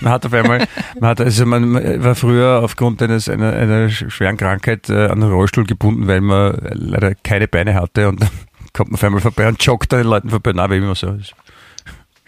[0.00, 0.66] Man hat auf einmal,
[1.00, 5.30] man hat, also man war früher aufgrund eines, einer, einer schweren Krankheit äh, an den
[5.30, 8.30] Rollstuhl gebunden, weil man leider keine Beine hatte und dann
[8.72, 10.52] kommt man auf einmal vorbei und joggt an den Leuten vorbei.
[10.54, 11.16] Na, wie immer so.
[11.20, 11.34] Ich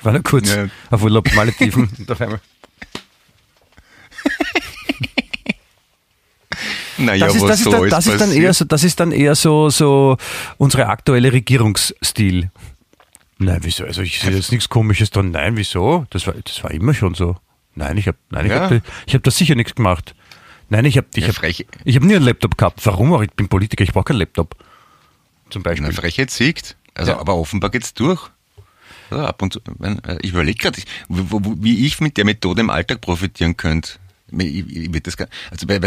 [0.03, 0.67] war nur kurz ja.
[0.91, 2.41] auf Urlaub Malediven und auf einmal.
[6.99, 9.13] Naja, das ist, das, so ist, dann, das ist dann eher so, das ist dann
[9.13, 10.17] eher so, so
[10.57, 12.51] unsere aktuelle Regierungsstil.
[13.39, 13.85] Nein, wieso?
[13.85, 15.31] Also ich sehe jetzt nichts Komisches dran.
[15.31, 16.07] Nein, wieso?
[16.11, 17.37] Das war, das war immer schon so.
[17.77, 18.63] Nein, ich habe, nein, ich ja.
[18.63, 20.15] habe, ich habe da sicher nichts gemacht.
[20.69, 22.85] Nein, ich habe, ich ja, habe, ich habe nie einen Laptop gehabt.
[22.85, 23.13] Warum?
[23.13, 23.23] auch?
[23.23, 24.57] Ich bin Politiker, ich brauche keinen Laptop.
[25.51, 25.87] Zum Beispiel.
[25.87, 26.77] Na, Frechheit siegt.
[26.95, 27.19] Also, ja.
[27.19, 28.29] aber offenbar geht's durch.
[29.11, 29.61] Ja, ab und zu.
[30.21, 33.93] Ich überlege gerade, wie ich mit der Methode im Alltag profitieren könnte.
[34.31, 35.81] Ich, ich, ich das gar, also bei,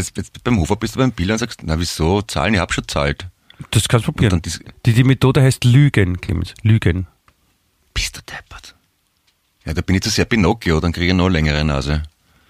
[0.43, 2.53] beim Hofer bist du beim Bild und sagst, na wieso zahlen?
[2.53, 3.27] Ich habe schon zahlt.
[3.69, 4.41] Das kannst du probieren.
[4.85, 6.53] Die, die Methode heißt Lügen, Clemens.
[6.63, 7.07] Lügen.
[7.93, 8.75] Bist du deppert?
[9.65, 12.03] Ja, da bin ich zu sehr Pinocchio, dann kriege ich noch längere Nase.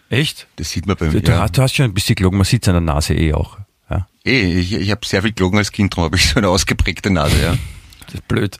[0.10, 0.48] Echt?
[0.56, 1.22] Das sieht man bei mir.
[1.22, 1.48] Du, ja.
[1.48, 3.58] du hast schon ein bisschen gelogen, man sieht es an der Nase eh auch.
[3.90, 4.08] Ja?
[4.24, 7.10] Eh, ich, ich habe sehr viel gelogen als Kind, darum habe ich so eine ausgeprägte
[7.10, 7.58] Nase, ja.
[8.06, 8.58] das ist blöd.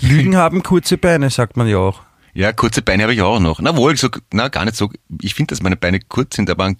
[0.00, 2.02] Lügen haben kurze Beine, sagt man ja auch.
[2.38, 3.60] Ja, kurze Beine habe ich auch noch.
[3.60, 4.92] Na wohl, so, na gar nicht so.
[5.20, 6.72] Ich finde, dass meine Beine kurz sind, aber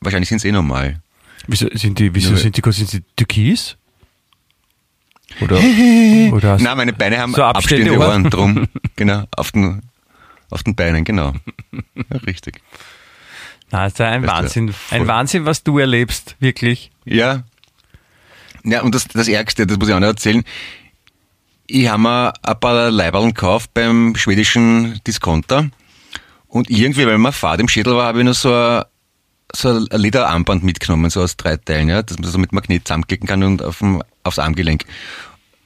[0.00, 1.00] wahrscheinlich sind sie eh normal.
[1.46, 2.76] Wieso sind die, wieso sind die kurz?
[2.76, 3.78] Sind sie türkis?
[5.40, 5.56] Oder,
[6.32, 8.22] oder Nein, meine Beine haben so abstehende, abstehende Ohren.
[8.24, 8.68] Ohren drum.
[8.96, 9.80] genau, auf den,
[10.50, 11.32] auf den Beinen, genau.
[11.72, 12.60] Ja, richtig.
[13.70, 14.74] Na, ist ja ein weißt Wahnsinn.
[14.90, 16.90] Ein Wahnsinn, was du erlebst, wirklich.
[17.06, 17.44] Ja.
[18.62, 20.44] Ja, und das, das Ärgste, das muss ich auch noch erzählen.
[21.68, 25.68] Ich habe mir ein paar Leiberln gekauft beim schwedischen Discounter.
[26.46, 28.84] Und irgendwie, weil man Fahrt im Schädel war, habe ich noch so ein,
[29.54, 33.26] so ein Lederarmband mitgenommen, so aus drei Teilen, ja, dass man so mit Magnet zusammenklicken
[33.26, 34.84] kann und auf dem, aufs Armgelenk.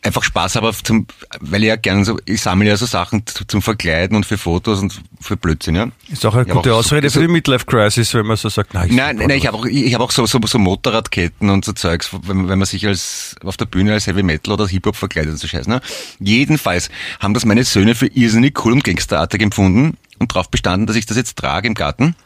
[0.02, 1.06] Einfach Spaß aber zum,
[1.40, 4.80] weil ich ja gerne so, ich sammle ja so Sachen zum Verkleiden und für Fotos
[4.80, 5.88] und für Blödsinn, ja.
[6.08, 8.48] Ist auch eine ich gute auch Ausrede so, für die Midlife Crisis, wenn man so
[8.48, 11.66] sagt, nein, nein, nein, ich habe auch, ich habe auch so, so, so Motorradketten und
[11.66, 14.96] so Zeugs, wenn, wenn man sich als, auf der Bühne als Heavy Metal oder Hip-Hop
[14.96, 15.82] verkleidet und so Scheiß, ne.
[16.18, 16.88] Jedenfalls
[17.18, 21.04] haben das meine Söhne für irrsinnig cool und gangsterartig empfunden und darauf bestanden, dass ich
[21.04, 22.16] das jetzt trage im Garten.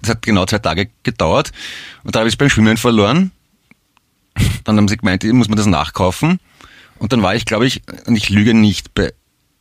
[0.00, 1.52] Das hat genau zwei Tage gedauert
[2.02, 3.30] und da habe ich es beim Schwimmen verloren.
[4.64, 6.40] Dann haben sie gemeint, muss man das nachkaufen.
[7.02, 9.12] Und dann war ich, glaube ich, und ich lüge nicht, bei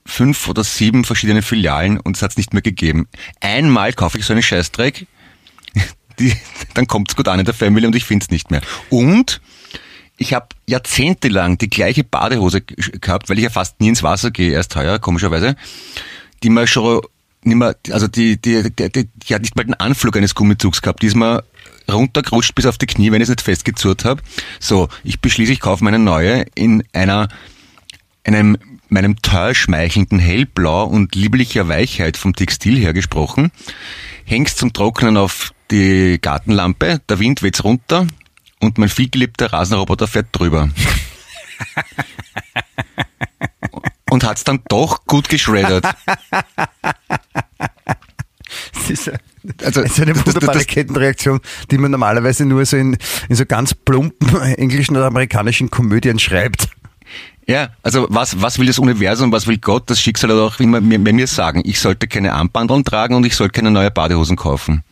[0.06, 3.08] fünf oder sieben verschiedenen Filialen und es hat es nicht mehr gegeben.
[3.40, 5.08] Einmal kaufe ich so einen Scheißdreck,
[6.20, 6.36] die,
[6.76, 8.62] dann kommt es gut an in der Family und ich finde es nicht mehr.
[8.92, 9.42] Und
[10.18, 14.52] ich habe jahrzehntelang die gleiche Badehose gehabt, weil ich ja fast nie ins Wasser gehe,
[14.52, 15.56] erst heuer, komischerweise,
[16.44, 17.02] die man schon
[17.42, 20.84] nicht mehr, also die, die, die, die, die hat nicht mal den Anflug eines Gummizugs
[20.84, 21.44] gehabt, die ist mir
[21.90, 24.22] runtergerutscht bis auf die Knie, wenn ich es nicht festgezurrt habe.
[24.60, 27.28] So, ich beschließe, ich kaufe meine neue in einer,
[28.24, 28.58] einem,
[28.90, 33.52] meinem teuer schmeichelnden Hellblau und lieblicher Weichheit vom Textil her gesprochen.
[34.26, 38.08] Hängst zum Trocknen auf die Gartenlampe, der Wind weht's runter
[38.60, 40.70] und mein vielgeliebter Rasenroboter fährt drüber.
[44.10, 45.86] und hat's dann doch gut geschreddert.
[48.74, 49.12] Das ist,
[49.64, 51.40] also, das ist eine wunderbare das, das, Kettenreaktion,
[51.70, 52.98] die man normalerweise nur so in,
[53.30, 56.70] in so ganz plumpen englischen oder amerikanischen Komödien schreibt.
[57.48, 60.68] Ja, also was, was will das Universum, was will Gott, das Schicksal oder auch wie
[60.68, 64.38] man mir, mir sagen, ich sollte keine Armbandeln tragen und ich soll keine neue Badehosen
[64.38, 64.84] kaufen.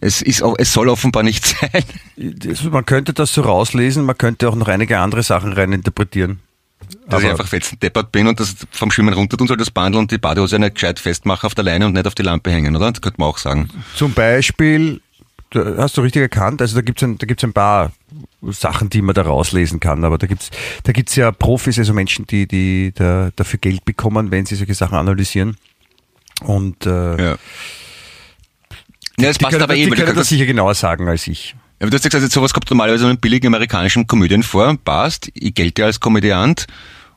[0.00, 1.82] Es, ist, es soll offenbar nicht sein.
[2.70, 6.40] Man könnte das so rauslesen, man könnte auch noch einige andere Sachen reininterpretieren.
[7.08, 10.00] Dass ich einfach fetzen deppert bin und das vom Schwimmen runter tun soll, das Bandel
[10.00, 12.76] und die Badehose nicht gescheit festmachen auf der Leine und nicht auf die Lampe hängen,
[12.76, 12.90] oder?
[12.90, 13.68] Das könnte man auch sagen.
[13.94, 15.00] Zum Beispiel,
[15.54, 17.92] hast du richtig erkannt, also da gibt's ein, da gibt's ein paar
[18.42, 20.50] Sachen, die man da rauslesen kann, aber da gibt's
[20.84, 24.74] da gibt's ja Profis, also Menschen, die, die da, dafür Geld bekommen, wenn sie solche
[24.74, 25.56] Sachen analysieren.
[26.42, 27.38] Und äh, ja.
[29.20, 31.56] Ja, es passt können, aber eh, die können das sicher genauer sagen als ich.
[31.80, 35.30] Ja, aber du hast ja gesagt, sowas kommt normalerweise in billigen amerikanischen Komödien vor, passt,
[35.34, 36.66] ich gelte als Komödiant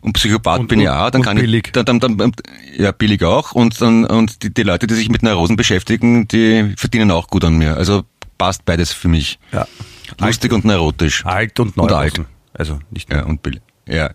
[0.01, 1.67] und Psychopath und, bin ich auch, dann kann billig.
[1.67, 2.31] ich, dann, dann, dann,
[2.77, 6.73] ja, billig auch und dann, und die, die Leute, die sich mit Neurosen beschäftigen, die
[6.77, 7.75] verdienen auch gut an mir.
[7.75, 8.03] Also
[8.37, 9.39] passt beides für mich.
[9.51, 9.67] Ja.
[10.19, 11.25] Lustig alt, und neurotisch.
[11.25, 11.95] Alt und Neurosen.
[11.95, 12.21] Und alt.
[12.53, 13.19] Also nicht nur.
[13.19, 13.61] Ja, und Bill.
[13.87, 14.11] Ja.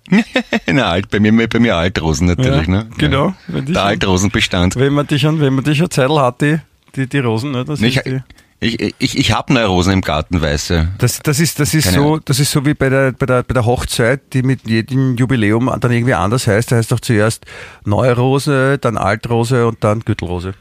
[0.67, 2.89] Na, alt, bei mir, bei mir Altrosen natürlich, Ja, ne?
[2.99, 3.35] genau.
[3.53, 3.61] Ja.
[3.63, 4.77] Der Altrosenbestand.
[4.77, 6.59] Wenn man die schon, wenn man die schon Zeitl hat, die,
[6.95, 8.21] die, die Rosen, ne, das Ich, ist die.
[8.61, 10.89] Ich, ich, ich habe neue Rosen im Garten, weiße.
[10.99, 13.43] Das, das ist, das ist Keine so, das ist so wie bei der, bei der,
[13.43, 16.73] bei der Hochzeit, die mit jedem Jubiläum dann irgendwie anders heißt.
[16.73, 17.45] Da heißt doch zuerst
[17.85, 20.55] Neue Rose, dann Altrose und dann Gürtelrose.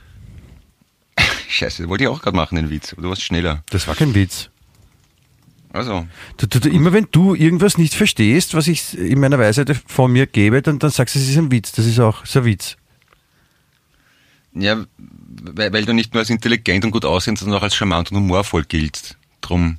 [1.49, 2.91] Scheiße, das wollte ich auch gerade machen, den Witz.
[2.93, 3.63] aber Du warst schneller.
[3.69, 4.49] Das war kein Witz.
[5.71, 6.05] Also,
[6.37, 10.11] Du, du, du, immer wenn du irgendwas nicht verstehst, was ich in meiner Weisheit von
[10.11, 11.71] mir gebe, dann, dann sagst du, es ist ein Witz.
[11.73, 12.77] Das ist auch so ein Witz.
[14.55, 18.11] Ja, weil, weil du nicht nur als intelligent und gut aussehend, sondern auch als charmant
[18.11, 19.17] und humorvoll giltst.
[19.41, 19.77] Drum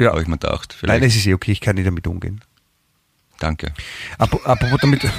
[0.00, 0.10] Ja.
[0.10, 0.72] habe ich mir gedacht.
[0.78, 1.00] Vielleicht.
[1.00, 2.40] Nein, es ist eh okay, ich kann nicht damit umgehen.
[3.38, 3.72] Danke.
[4.18, 5.00] Ap- Apropos damit.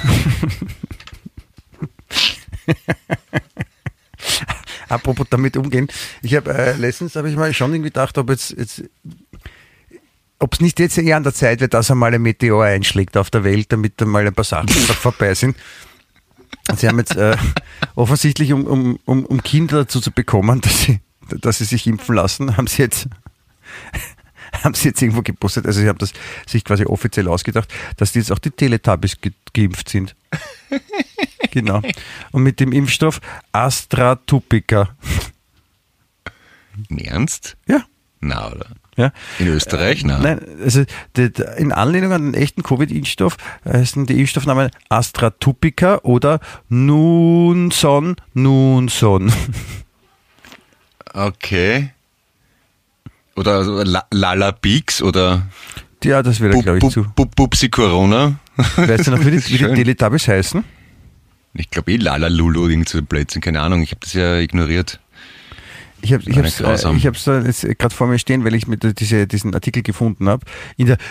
[4.88, 5.88] Apropos damit umgehen.
[6.22, 8.84] Ich habe äh, letztens habe ich mal schon irgendwie gedacht, ob jetzt, jetzt
[10.38, 13.30] ob es nicht jetzt eher an der Zeit wäre, dass einmal ein Meteor einschlägt auf
[13.30, 15.56] der Welt, damit dann mal ein paar Sachen vorbei sind.
[16.76, 17.36] Sie haben jetzt äh,
[17.94, 21.00] offensichtlich, um, um, um, um Kinder dazu zu bekommen, dass sie,
[21.40, 23.08] dass sie sich impfen lassen, haben sie jetzt
[24.64, 26.12] haben sie jetzt irgendwo gepostet, also sie haben das
[26.46, 30.14] sich quasi offiziell ausgedacht, dass die jetzt auch die Teletubbies ge geimpft sind.
[31.50, 31.82] genau.
[32.30, 33.20] Und mit dem Impfstoff
[33.52, 34.96] AstraTupica.
[36.88, 37.56] Im Ernst?
[37.68, 37.84] Ja.
[38.24, 38.66] Na, oder?
[38.96, 39.10] Ja.
[39.38, 40.04] In Österreich?
[40.04, 40.18] Na.
[40.18, 40.84] Nein, also
[41.16, 49.32] die, die, in Anlehnung an den echten Covid-Impfstoff heißen die Impfstoffnamen AstraTupica oder Nunson Nunson.
[51.14, 51.90] Okay.
[53.36, 55.46] Oder also La- Lala Beaks oder
[56.04, 57.04] Ja, das wäre, glaube ich, zu.
[57.14, 58.38] Bubsi Corona.
[58.76, 59.64] Weißt du noch, wie die, wie die.
[59.74, 60.64] Teletubbies heißen?
[61.54, 65.00] Ich glaube eh Lala Lulu, irgend so Blödsinn, keine Ahnung, ich habe das ja ignoriert.
[66.02, 66.96] Ich habe hab's, äh, grausam.
[66.96, 70.28] ich hab's da jetzt gerade vor mir stehen, weil ich mit diese, diesen Artikel gefunden
[70.28, 70.44] habe.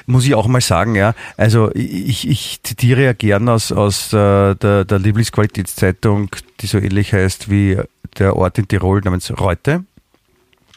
[0.06, 4.56] Muss ich auch mal sagen, ja, also ich, ich zitiere ja gern aus, aus äh,
[4.56, 6.30] der, der Lieblingsqualitätszeitung,
[6.60, 7.78] die so ähnlich heißt wie
[8.18, 9.86] der Ort in Tirol namens Reute.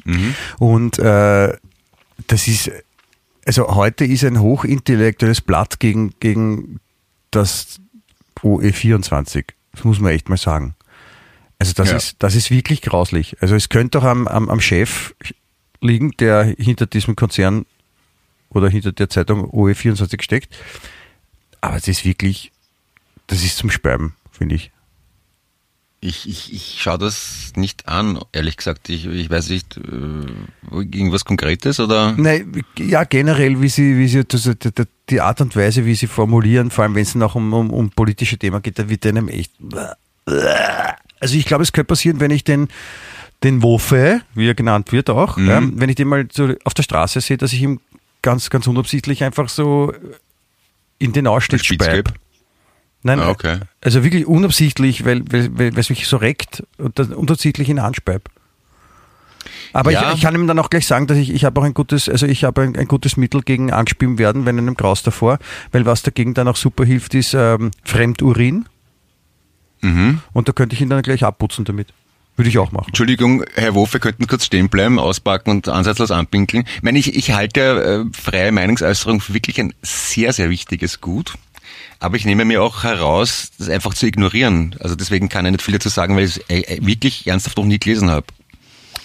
[0.04, 0.34] Mhm.
[0.58, 1.56] Und äh,
[2.26, 2.70] das ist,
[3.44, 6.80] also heute ist ein hochintellektuelles Blatt gegen, gegen
[7.30, 7.80] das
[8.40, 9.44] OE24.
[9.72, 10.74] Das muss man echt mal sagen.
[11.58, 11.96] Also das Ja.
[11.96, 13.36] ist, das ist wirklich grauslich.
[13.40, 15.14] Also es könnte doch am, am, am Chef
[15.80, 17.64] liegen, der hinter diesem Konzern
[18.50, 20.54] oder hinter der Zeitung OE24 steckt.
[21.60, 22.52] Aber es ist wirklich,
[23.26, 24.70] das ist zum Sperben, finde ich.
[26.00, 28.90] Ich, ich, ich schaue das nicht an, ehrlich gesagt.
[28.90, 32.12] Ich, ich weiß nicht, äh, irgendwas Konkretes oder?
[32.12, 35.94] Nein, ja, generell, wie sie, wie sie, das, die, die- die Art und Weise, wie
[35.94, 39.06] sie formulieren, vor allem wenn es noch um, um, um politische Themen geht, da wird
[39.06, 39.52] einem echt.
[41.20, 42.68] Also ich glaube, es könnte passieren, wenn ich den,
[43.42, 45.48] den Wofe, wie er genannt wird auch, Mhm.
[45.48, 47.80] ja, wenn ich den mal so auf der Straße sehe, dass ich ihm
[48.22, 49.92] ganz, ganz unabsichtlich einfach so
[50.98, 52.06] in den Ausschnitt Spitz speib.
[52.06, 52.14] geb?
[53.02, 53.60] Nein, Ah, okay.
[53.82, 58.30] also wirklich unabsichtlich, weil, weil, weil es mich so reckt und dann unabsichtlich ihn anspeib.
[59.74, 60.08] Aber Ja.
[60.10, 62.08] ich, ich kann ihm dann auch gleich sagen, dass ich, ich habe auch ein gutes,
[62.08, 65.38] also ich habe ein, ein gutes Mittel gegen Anspielen werden, wenn einem Graus davor,
[65.72, 68.66] weil was dagegen dann auch super hilft, ist ähm, Fremdurin
[69.84, 70.20] Mhm.
[70.32, 71.88] und da könnte ich ihn dann gleich abputzen damit.
[72.36, 72.88] Würde ich auch machen.
[72.88, 76.64] Entschuldigung, Herr Wolf, wir könnten kurz stehen bleiben, auspacken und ansatzlos anpinkeln.
[76.76, 81.34] Ich meine, ich, ich halte äh, freie Meinungsäußerung für wirklich ein sehr, sehr wichtiges Gut.
[82.00, 84.74] Aber ich nehme mir auch heraus, das einfach zu ignorieren.
[84.80, 87.56] Also deswegen kann ich nicht viel dazu sagen, weil ich es äh, äh, wirklich ernsthaft
[87.56, 88.26] noch nie gelesen habe.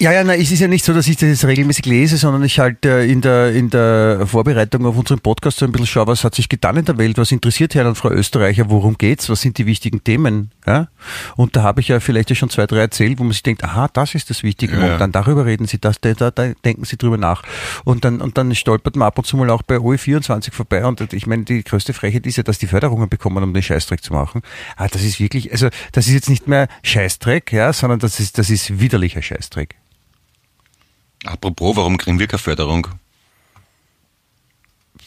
[0.02, 2.42] Ja, ja, nein, es ist ja nicht so, dass ich das jetzt regelmäßig lese, sondern
[2.46, 6.08] ich halt äh, in, der, in der Vorbereitung auf unseren Podcast so ein bisschen schaue,
[6.08, 9.30] was hat sich getan in der Welt, was interessiert Herrn und Frau Österreicher, worum geht's,
[9.30, 10.52] was sind die wichtigen Themen.
[10.66, 10.88] Ja?
[11.36, 13.62] Und da habe ich ja vielleicht ja schon zwei, drei erzählt, wo man sich denkt,
[13.66, 14.80] aha, das ist das Wichtige.
[14.80, 14.94] Ja.
[14.94, 17.44] Und dann darüber reden Sie, das, da, da, da denken Sie drüber nach.
[17.84, 20.86] Und dann, und dann stolpert man ab und zu mal auch bei OE24 vorbei.
[20.86, 24.02] Und ich meine, die größte Frechheit ist ja, dass die Förderungen bekommen, um den Scheißdreck
[24.02, 24.44] zu machen.
[24.78, 28.38] Ah, das ist wirklich, also das ist jetzt nicht mehr Scheißdreck, ja, sondern das ist,
[28.38, 29.76] das ist widerlicher Scheißdreck.
[31.26, 32.88] Apropos, warum kriegen wir keine Förderung?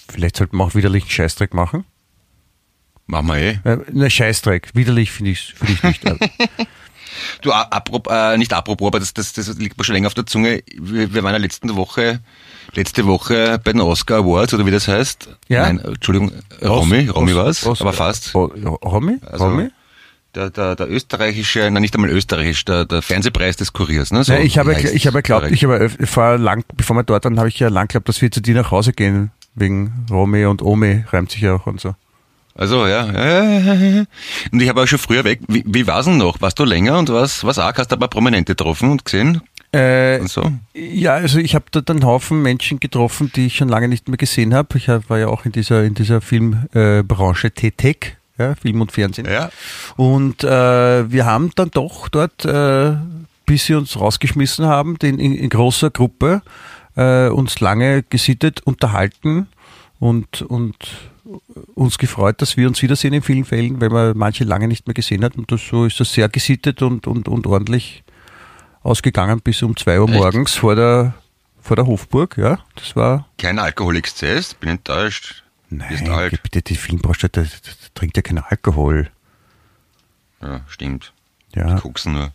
[0.08, 1.84] Vielleicht sollten wir auch widerlichen Scheißdreck machen.
[3.06, 3.58] Machen wir eh.
[3.64, 4.70] Äh, ne, Scheißdreck.
[4.74, 6.02] Widerlich finde ich, find ich nicht.
[7.42, 10.14] Du, a- apropos, äh, nicht apropos, aber das, das, das liegt mir schon länger auf
[10.14, 10.62] der Zunge.
[10.80, 12.20] Wir, wir waren ja letzte Woche,
[12.72, 15.28] letzte Woche bei den Oscar Awards, oder wie das heißt.
[15.48, 15.64] Ja.
[15.64, 16.32] Nein, Entschuldigung,
[16.62, 18.34] Romy, Romy war's, Os- aber fast.
[18.34, 19.18] Romy?
[19.26, 19.68] Also, Romy?
[20.34, 24.24] Der, der, der österreichische, nein, nicht einmal österreichisch, der, der Fernsehpreis des Kuriers, ne?
[24.24, 27.24] So Ja, ich habe, ich habe glaubt, ich habe äh, vor lang, bevor wir dort
[27.26, 29.30] waren, habe ich ja lang geglaubt, dass wir zu dir nach Hause gehen.
[29.54, 31.94] Wegen Romy und Omi reimt sich ja auch und so.
[32.54, 33.04] Also, ja.
[34.52, 35.40] Und ich habe auch schon früher weg.
[35.48, 36.40] Wie, wie war's denn noch?
[36.40, 37.78] Warst du länger und was, was arg?
[37.78, 39.42] Hast du ein paar Prominente getroffen und gesehen?
[39.72, 40.52] Äh, und so?
[40.74, 44.18] Ja, also ich habe dort einen Haufen Menschen getroffen, die ich schon lange nicht mehr
[44.18, 44.76] gesehen habe.
[44.76, 49.26] Ich war ja auch in dieser, in dieser Filmbranche tätig, ja, Film und Fernsehen.
[49.30, 49.50] Ja.
[49.96, 52.96] Und äh, wir haben dann doch dort, äh,
[53.46, 56.42] bis sie uns rausgeschmissen haben, den, in, in großer Gruppe
[56.96, 59.48] äh, uns lange gesittet unterhalten
[59.98, 60.76] und, und
[61.74, 64.94] uns gefreut, dass wir uns wiedersehen in vielen Fällen, weil man manche lange nicht mehr
[64.94, 65.36] gesehen hat.
[65.36, 68.02] Und das, so ist das sehr gesittet und, und, und ordentlich
[68.82, 70.18] ausgegangen bis um zwei Uhr Echt?
[70.18, 71.14] morgens vor der,
[71.60, 72.36] vor der Hofburg.
[72.36, 75.41] Ja, das war Kein Alkoholexzess, bin enttäuscht.
[75.78, 77.44] Nein, bitte, die Filmbranche, da,
[77.94, 79.10] trinkt ja keinen Alkohol.
[80.40, 81.12] Ja, stimmt.
[81.54, 81.78] Ja.
[81.78, 82.32] Koksen nur.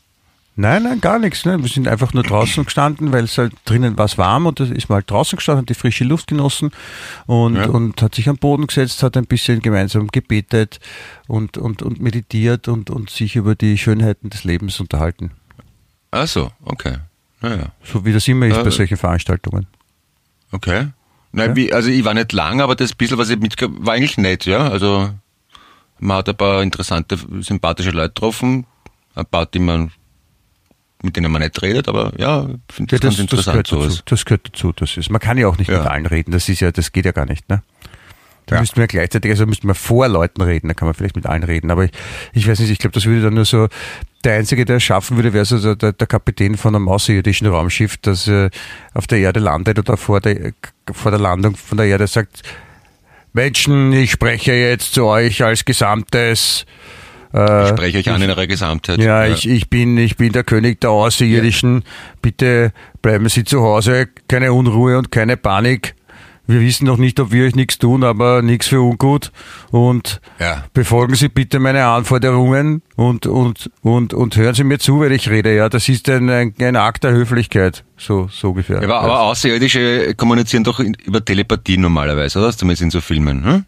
[0.60, 1.46] Nein, nein, gar nichts.
[1.46, 1.62] Ne?
[1.62, 4.64] Wir sind einfach nur draußen gestanden, weil es halt drinnen war es warm und da
[4.64, 6.72] ist man halt draußen gestanden, hat die frische Luft genossen
[7.28, 7.68] und, Ja.
[7.68, 10.80] und hat sich am Boden gesetzt, hat ein bisschen gemeinsam gebetet
[11.28, 15.30] und, und, und meditiert und, und sich über die Schönheiten des Lebens unterhalten.
[16.10, 16.98] Ach so, okay.
[17.42, 19.68] Naja, So wie das immer ist Ja, bei äh, solchen Veranstaltungen.
[20.52, 20.88] okay.
[21.32, 21.56] Na, Ja.
[21.56, 23.68] wie, also ich war nicht lang, aber das bisschen, was ich mitge...
[23.86, 24.70] war eigentlich nett, ja.
[24.70, 25.10] Also
[26.00, 28.66] man hat ein paar interessante, sympathische Leute getroffen,
[29.16, 29.92] ein paar, die man,
[31.04, 33.68] mit denen man nicht redet, aber ja, ich finde Ja, das, das, ganz das, interessant
[33.68, 34.02] gehört dazu.
[34.06, 34.72] das gehört dazu.
[34.74, 35.80] Das ist, man kann ja auch nicht Ja.
[35.80, 36.32] mit allen reden.
[36.32, 37.48] Das ist ja, das geht ja gar nicht.
[37.50, 37.62] Ne?
[38.46, 38.62] Da Ja.
[38.62, 41.44] müssten wir gleichzeitig, also müssten wir vor Leuten reden, da kann man vielleicht mit allen
[41.44, 41.70] reden.
[41.70, 41.92] Aber ich,
[42.34, 43.68] ich weiß nicht, ich glaube, das würde dann nur so,
[44.28, 47.48] der Einzige, der es schaffen würde, wäre so der, der, der Kapitän von einem außerirdischen
[47.48, 48.50] Raumschiff, das äh,
[48.94, 50.52] auf der Erde landet oder vor der,
[50.92, 52.44] vor der Landung von der Erde sagt,
[53.34, 56.66] Menschen, ich spreche jetzt zu euch als Gesamtes.
[57.34, 59.00] Äh, Ich spreche euch an in eurer Gesamtheit.
[59.00, 61.84] ja, Ich, ich, bin, ich bin der König der Außerirdischen.
[62.22, 62.72] Bitte
[63.02, 64.08] bleiben Sie zu Hause.
[64.28, 65.96] Keine Unruhe und keine Panik.
[66.50, 69.32] Wir wissen noch nicht, ob wir euch nichts tun, aber nichts für ungut.
[69.72, 70.64] Und Ja.
[70.74, 75.30] befolgen Sie bitte meine Anforderungen und, und, und, und hören Sie mir zu, wenn ich
[75.30, 75.54] rede.
[75.54, 77.84] Ja, das ist ein, ein, ein Akt der Höflichkeit.
[77.98, 78.82] So, so ungefähr.
[78.82, 82.52] Aber, aber Außerirdische kommunizieren doch in, über Telepathie normalerweise, oder?
[82.56, 83.44] Zumindest in so Filmen.
[83.44, 83.66] Hm?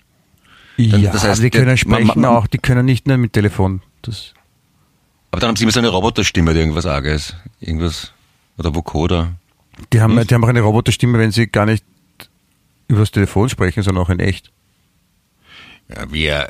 [0.77, 2.47] ja, das heißt, die der- können sprechen man- man- auch.
[2.47, 3.82] Die können nicht nur mit Telefon.
[4.03, 4.34] Das,
[5.32, 7.36] Aber dann haben sie immer so eine Roboterstimme oder irgendwas Arges.
[7.59, 8.13] Irgendwas.
[8.57, 9.34] Oder Vocoder.
[9.91, 10.25] die, haben, Hm?
[10.27, 11.84] die haben auch eine Roboterstimme, wenn sie gar nicht
[12.90, 14.52] übers Telefon sprechen, sondern auch in echt.
[15.88, 16.50] Ja, wir,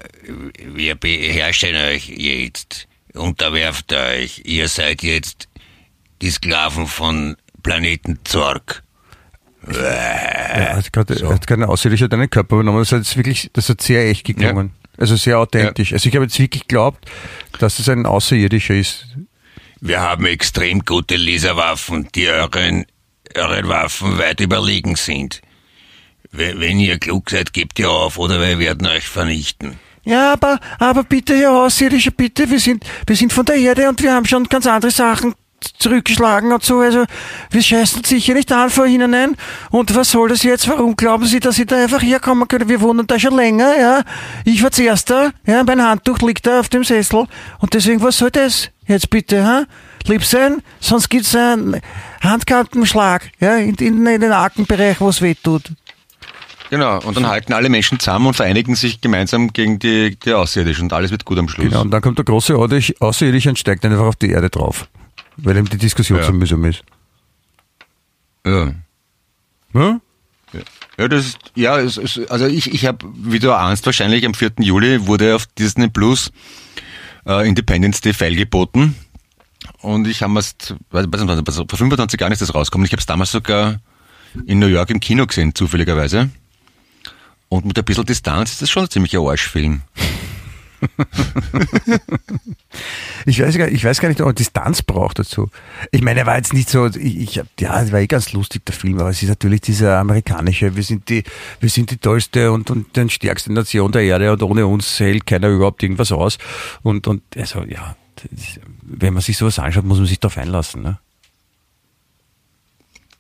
[0.66, 4.42] wir beherrschen euch jetzt, unterwerft euch.
[4.46, 5.48] Ihr seid jetzt
[6.22, 8.84] die Sklaven von Planeten Zorg.
[9.62, 12.80] Er hat gerade er hat gerade ein Außerirdischer deinen Körper übernommen.
[12.80, 14.72] Das hat jetzt wirklich, das hat sehr echt geklungen.
[14.98, 15.94] Also sehr authentisch.
[15.94, 17.10] Also ich habe jetzt wirklich geglaubt,
[17.60, 19.06] dass es ein Außerirdischer ist.
[19.80, 22.86] Wir haben extrem gute Laserwaffen, die euren,
[23.36, 25.42] euren Waffen weit überlegen sind.
[26.32, 29.80] Wenn, wenn ihr klug seid, gebt ihr auf oder wir werden euch vernichten.
[30.04, 34.02] Ja, aber, aber bitte, Herr Außerirdischer, bitte, wir sind, wir sind von der Erde und
[34.02, 35.36] wir haben schon ganz andere Sachen
[35.78, 36.80] zurückgeschlagen und so.
[36.80, 37.06] Also
[37.52, 39.36] wir scheißen sicher nicht an vor Ihnen ein.
[39.72, 40.68] Und was soll das jetzt?
[40.68, 42.70] Warum glauben Sie, dass Sie da einfach herkommen können?
[42.70, 44.04] Wir wohnen da schon länger, ja.
[44.46, 47.28] Ich war zuerst da, ja, mein Handtuch liegt da auf dem Sessel.
[47.60, 48.70] Und deswegen, was soll das?
[48.88, 49.66] Jetzt bitte, ha?
[50.06, 51.82] Lieb sein, sonst gibt's einen
[52.22, 55.64] Handkantenschlag, ja, in, in, in den Arkenbereich, wo es weh tut.
[56.70, 57.00] Genau.
[57.02, 60.94] Und dann halten alle Menschen zusammen und vereinigen sich gemeinsam gegen die, die Außerirdischen und
[60.94, 61.68] alles wird gut am Schluss.
[61.68, 64.88] Genau, und dann kommt der große Außerirdische und steigt dann einfach auf die Erde drauf.
[65.38, 66.26] Weil ihm die Diskussion Ja.
[66.26, 66.84] so mühsam ist.
[68.46, 68.74] Ja.
[69.74, 70.02] Hm?
[70.98, 74.34] Ja, das ist, ja, es, es, also ich, ich habe, wie du ahnst, wahrscheinlich am
[74.34, 74.52] 4.
[74.60, 76.32] Juli wurde auf Disney Plus
[77.26, 78.96] äh, Independence Day feilgeboten.
[79.82, 80.56] Und ich habe es,
[80.92, 82.86] weiß weiß nicht, was- vor 25 Jahren ist das rausgekommen.
[82.86, 83.80] Ich habe es damals sogar
[84.46, 86.30] in New York im Kino gesehen, zufälligerweise.
[87.50, 89.82] Und mit ein bisschen Distanz ist das schon ein ziemlicher Arschfilm.
[93.26, 95.50] Ich weiß, gar, ich weiß gar nicht, ob man Distanz braucht dazu.
[95.92, 98.66] Ich meine, er war jetzt nicht so, ich, ich ja, es war eh ganz lustig,
[98.66, 101.24] der Film, aber es ist natürlich dieser amerikanische, wir sind die,
[101.60, 105.26] wir sind die tollste und, und die stärkste Nation der Erde und ohne uns hält
[105.26, 106.38] keiner überhaupt irgendwas aus.
[106.82, 110.82] Und, und also, ja, das, wenn man sich sowas anschaut, muss man sich darauf einlassen.
[110.82, 111.00] Ne?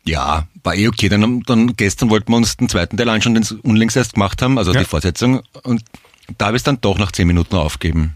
[0.06, 1.10] Ja, war eh okay.
[1.10, 4.58] Dann, dann gestern wollten wir uns den zweiten Teil anschauen, den unlängst erst gemacht haben,
[4.58, 4.80] also Ja.
[4.80, 5.42] die Fortsetzung.
[5.64, 5.84] Und
[6.38, 8.16] da habe ich es dann doch nach 10 Minuten aufgeben.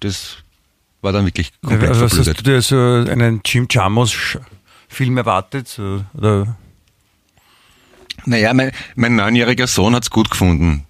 [0.00, 0.38] Das
[1.02, 2.46] war dann wirklich komplett Also, was hast verblödet.
[2.46, 2.62] du dir
[3.06, 5.68] so einen Jim Jarmusch-Film erwartet?
[5.68, 6.56] So, oder?
[8.26, 10.84] Naja, mein, mein neunjähriger Sohn hat's gut gefunden.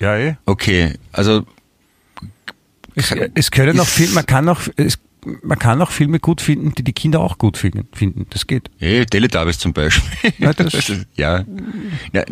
[0.00, 0.36] Ja, eh.
[0.44, 1.46] Okay, also
[2.96, 4.98] Es, es können auch Filme, man kann auch, es,
[5.42, 8.26] man kann auch Filme gut finden, die die Kinder auch gut finden.
[8.30, 8.70] Das geht.
[8.80, 10.32] eh, Teletubbies zum Beispiel.
[10.38, 11.44] Ja, das- ist- ja.
[12.12, 12.24] ja.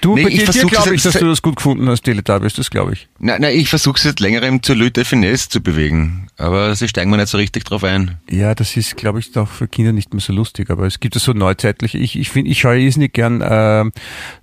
[0.00, 2.70] Du, Nee, ich dir, glaube ich, jetzt- dass du das gut gefunden hast, Teletubbies, das
[2.70, 3.06] glaube ich.
[3.18, 7.10] Nein, nein, ich versuche es seit längerem zur Lüte Finesse zu bewegen, aber sie steigen
[7.10, 8.16] mir nicht so richtig drauf ein.
[8.30, 11.16] Ja, das ist, glaube ich, doch für Kinder nicht mehr so lustig, aber es gibt
[11.16, 13.80] ja so neuzeitliche, ich, ich finde, ich schaue irrsinnig gern äh,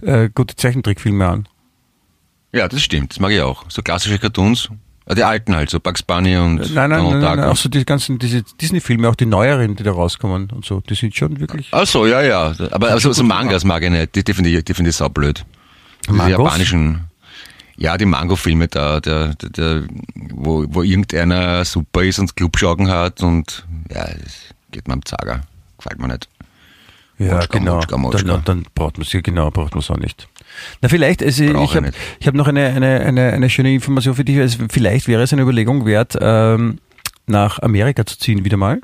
[0.05, 1.47] äh, gute Zeichentrickfilme an.
[2.53, 3.65] Ja, das stimmt, das mag ich auch.
[3.69, 4.69] So klassische Cartoons,
[5.09, 7.83] die alten halt, so Bugs Bunny und Nein, nein, Donald nein, nein, auch so die
[7.85, 11.69] ganzen, diese Disney-Filme, auch die neueren, die da rauskommen und so, die sind schon wirklich.
[11.71, 12.53] Ach so, ja, ja.
[12.71, 14.15] Aber also, so Mangas mag ich nicht.
[14.15, 15.43] Die, die finde ich, die finde ich saublöd.
[16.07, 16.29] Mangos?
[16.29, 17.01] japanischen,
[17.77, 19.83] ja, die Mango-Filme da, der, der, der,
[20.15, 24.33] wo, wo irgendeiner super ist und Clubschaugen hat und, ja, das
[24.71, 25.41] geht mir am Zager.
[25.77, 26.29] Gefällt mir nicht.
[27.25, 27.75] Ja, Motschka, genau.
[27.75, 28.27] Motschka, Motschka.
[28.27, 30.27] Dann, dann braucht man sie, genau, braucht man es auch nicht.
[30.81, 31.91] Na, vielleicht, also Brauch ich habe
[32.25, 34.37] hab noch eine, eine, eine, eine schöne Information für dich.
[34.39, 36.79] Also vielleicht wäre es eine Überlegung wert, ähm,
[37.27, 38.81] nach Amerika zu ziehen wieder mal.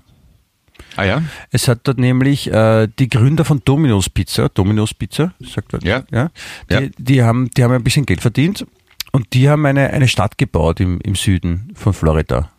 [0.96, 1.22] Ah ja?
[1.52, 6.04] Es hat dort nämlich äh, die Gründer von Domino's Pizza, Domino's Pizza, sagt er, Ja.
[6.12, 6.30] ja,
[6.70, 6.82] die, Ja.
[6.98, 8.66] die haben, die haben ein bisschen Geld verdient
[9.12, 12.50] und die haben eine, eine Stadt gebaut im, im Süden von Florida.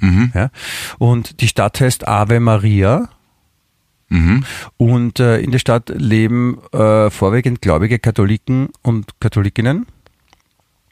[0.00, 0.32] Mhm.
[0.34, 0.50] Ja.
[0.98, 3.08] Und die Stadt heißt Ave Maria.
[4.08, 4.44] Mhm.
[4.76, 9.86] Und äh, in der Stadt leben äh, vorwiegend gläubige Katholiken und Katholikinnen.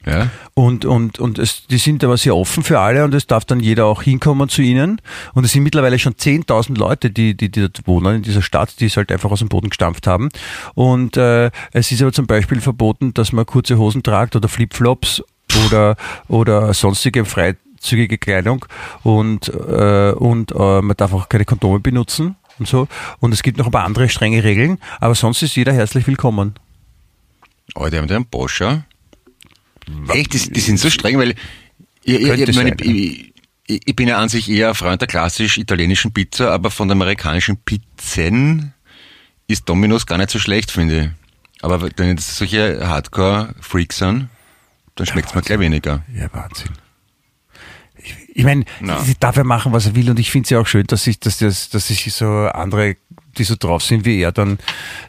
[0.04, 0.30] Ja.
[0.54, 3.60] Und, und, und es, die sind aber sehr offen für alle und es darf dann
[3.60, 5.00] jeder auch hinkommen zu ihnen.
[5.34, 8.80] Und es sind mittlerweile schon 10.000 Leute, die, die, die dort wohnen in dieser Stadt,
[8.80, 10.28] die es halt einfach aus dem Boden gestampft haben.
[10.74, 15.22] Und äh, es ist aber zum Beispiel verboten, dass man kurze Hosen tragt oder Flipflops
[15.66, 15.96] oder,
[16.28, 18.64] oder sonstige freizügige Kleidung
[19.02, 22.88] und, äh, und äh, man darf auch keine Kondome benutzen und so.
[23.20, 26.54] Und es gibt noch ein paar andere strenge Regeln, aber sonst ist jeder herzlich willkommen.
[27.74, 28.84] Oh, die haben da einen Boscher.
[30.08, 31.34] Echt, die, die sind so streng, weil
[32.04, 32.76] ich, ich, meine, ja.
[32.80, 33.32] ich,
[33.66, 36.96] ich, bin ja an sich eher ein Freund der klassisch italienischen Pizza, aber von der
[36.96, 38.74] amerikanischen Pizzen
[39.46, 41.10] ist Domino's gar nicht so schlecht, finde ich.
[41.62, 44.28] Aber wenn das solche Hardcore-Freaks sind,
[44.96, 46.02] dann schmeckt es mir gleich weniger.
[46.14, 46.70] Ja, Wahnsinn.
[48.34, 48.64] Ich, meine,
[49.04, 51.04] sie darf ja machen, was er will und ich finde es ja auch schön, dass
[51.04, 52.96] sich, dass, das, dass sich so andere,
[53.36, 54.58] die so drauf sind wie er, dann,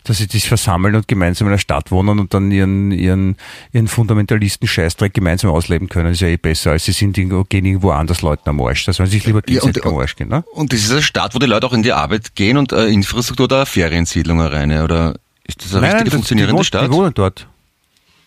[0.03, 3.38] dass sie sich versammeln und gemeinsam in einer Stadt wohnen und dann ihren, ihren,
[3.71, 6.05] ihren fundamentalisten Scheißdreck gemeinsam ausleben können.
[6.07, 8.84] Das ist ja eh besser, als sie sind irgendwo, gehen irgendwo anders Leuten am Arsch.
[8.86, 10.43] Da sollen sie sich lieber Ja, und- gegenseitig am Arsch gehen, ne?
[10.53, 12.88] Und das ist eine Stadt, wo die Leute auch in die Arbeit gehen und äh,
[12.88, 15.15] Infrastruktur oder eine Feriensiedlung rein, oder
[15.45, 16.88] ist das eine richtige das- funktionierende die, Stadt?
[16.88, 17.47] Die wohnen dort.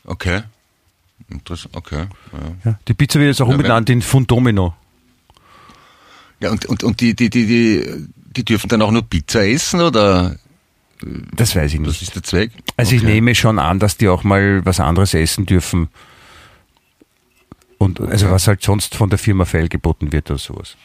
[0.06, 0.40] Okay.
[1.28, 2.04] Interessant, okay.
[2.32, 2.70] Ja.
[2.70, 2.78] Ja.
[2.86, 4.74] Die Pizza wird jetzt auch Ja, umbenannt in Fundomino.
[6.40, 8.06] Ja, und, und, und die, die, die, die,
[8.36, 10.36] die dürfen dann auch nur Pizza essen oder
[11.34, 12.02] Das weiß ich was nicht.
[12.02, 12.50] ist der Zweck?
[12.76, 13.12] Also ich Okay.
[13.14, 15.88] nehme schon an, dass die auch mal was anderes essen dürfen.
[17.78, 18.34] Und also Okay.
[18.34, 20.76] was halt sonst von der Firma feilgeboten wird oder sowas.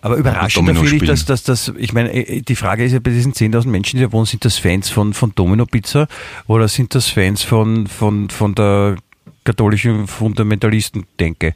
[0.00, 3.10] Aber überraschend finde ich, dass, dass, dass, ich meine, äh, die Frage ist ja bei
[3.10, 6.08] diesen 10.000 Menschen, die da wohnen, sind das Fans von, von Domino Pizza
[6.46, 8.96] oder sind das Fans von, von, von der
[9.44, 11.54] katholischen Fundamentalisten-Denke?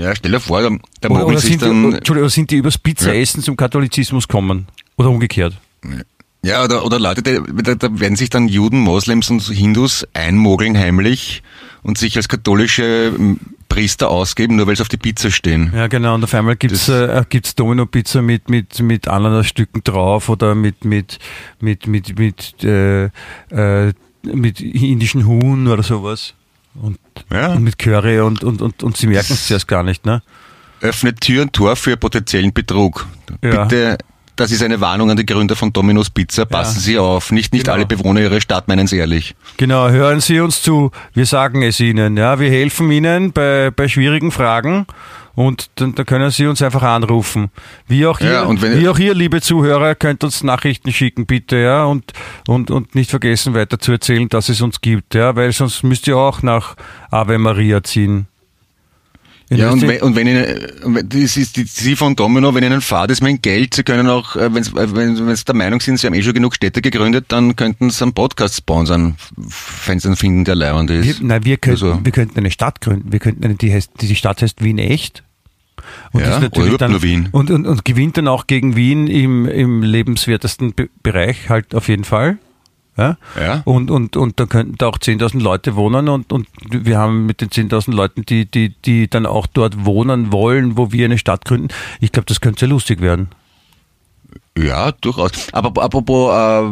[0.00, 0.70] Ja, stell dir vor, da,
[1.02, 4.28] da Oder, oder, sich sind die, dann, Entschuldigung, oder sind die übers Pizzaessen zum Katholizismus
[4.28, 4.66] kommen?
[4.96, 5.54] Oder umgekehrt?
[6.42, 11.42] ja, oder, oder Leute, da, da werden sich dann Juden, Moslems und Hindus einmogeln heimlich
[11.82, 13.12] und sich als katholische
[13.68, 15.70] Priester ausgeben, nur weil sie auf die Pizza stehen.
[15.74, 16.14] Ja, genau.
[16.14, 21.18] Und auf einmal gibt's äh, gibt's Domino-Pizza mit, mit, mit Ananasstücken drauf oder mit, mit,
[21.60, 23.04] mit, mit, mit, äh,
[23.50, 23.92] äh,
[24.22, 26.34] mit indischen Huhn oder sowas.
[26.74, 26.98] Und,
[27.32, 27.52] Ja.
[27.52, 30.22] und mit Curry und, und, und, und sie merken es zuerst gar nicht, ne?
[30.80, 33.06] Öffnet Tür und Tor für potenziellen Betrug.
[33.42, 33.64] Ja.
[33.64, 33.98] Bitte,
[34.36, 36.46] das ist eine Warnung an die Gründer von Domino's Pizza.
[36.46, 36.80] Passen Ja.
[36.80, 37.30] Sie auf.
[37.32, 37.74] Nicht, nicht Genau.
[37.74, 39.34] alle Bewohner Ihrer Stadt meinen es ehrlich.
[39.58, 40.90] Genau, hören Sie uns zu.
[41.12, 42.40] Wir sagen es Ihnen, ja.
[42.40, 44.86] Wir helfen Ihnen bei, bei schwierigen Fragen.
[45.34, 47.50] Und dann, da können Sie uns einfach anrufen.
[47.86, 51.84] Wie auch ihr, Ja, wie auch ihr, liebe Zuhörer, könnt uns Nachrichten schicken, bitte, ja.
[51.84, 52.12] Und,
[52.48, 55.36] und, und nicht vergessen, weiter zu erzählen, dass es uns gibt, ja.
[55.36, 56.76] Weil sonst müsst ihr auch nach
[57.10, 58.26] Ave Maria ziehen.
[59.52, 63.10] Ja, und wenn, und wenn Ihnen, das ist die, Sie von Domino, wenn Ihnen fad
[63.10, 66.06] ist mein Geld, Sie können auch, äh, äh, wenn, wenn Sie der Meinung sind, Sie
[66.06, 69.16] haben eh schon genug Städte gegründet, dann könnten Sie einen Podcast sponsern,
[69.86, 71.20] wenn Sie einen finden, der leibend Wir, ist.
[71.20, 73.10] nein, wir könnten, Also- wir könnten eine Stadt gründen.
[73.10, 75.24] Wir könnten eine, die heißt, die Stadt heißt Wien echt.
[76.12, 77.28] Und, Ja, natürlich dann, Wien.
[77.32, 81.88] Und, und, und gewinnt dann auch gegen Wien im, im lebenswertesten Be Bereich halt auf
[81.88, 82.38] jeden Fall.
[82.96, 83.16] Ja?
[83.38, 83.62] Ja.
[83.64, 87.40] Und, und, und da könnten da auch 10.000 Leute wohnen und, und wir haben mit
[87.40, 91.44] den 10.000 Leuten, die, die, die dann auch dort wohnen wollen, wo wir eine Stadt
[91.44, 91.68] gründen.
[92.00, 93.28] Ich glaube, das könnte sehr lustig werden.
[94.58, 95.32] Ja, durchaus.
[95.52, 96.68] Aber apropos, äh,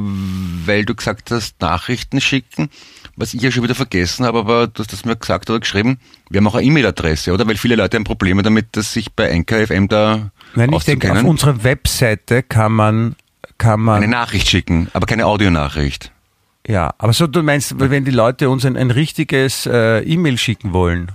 [0.67, 2.71] weil du gesagt hast, Nachrichten schicken,
[3.17, 5.99] was ich ja schon wieder vergessen habe, aber du hast das mir gesagt oder geschrieben,
[6.29, 7.47] wir haben auch eine E-Mail-Adresse, oder?
[7.47, 11.25] Weil viele Leute haben Probleme damit, dass sich bei NKFM da Nein, ich denke, auf
[11.25, 13.17] unserer Webseite kann man,
[13.59, 16.13] kann man eine Nachricht schicken, aber keine Audionachricht.
[16.67, 20.73] Ja, aber so du meinst, wenn die Leute uns ein, ein richtiges äh, E-Mail schicken
[20.73, 21.11] wollen.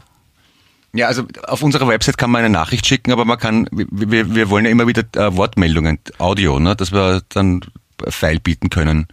[0.94, 4.50] Ja, also auf unserer Website kann man eine Nachricht schicken, aber man kann, wir, wir
[4.50, 7.62] wollen ja immer wieder äh, Wortmeldungen, Audio, ne, dass wir dann
[8.06, 9.08] ein File bieten können.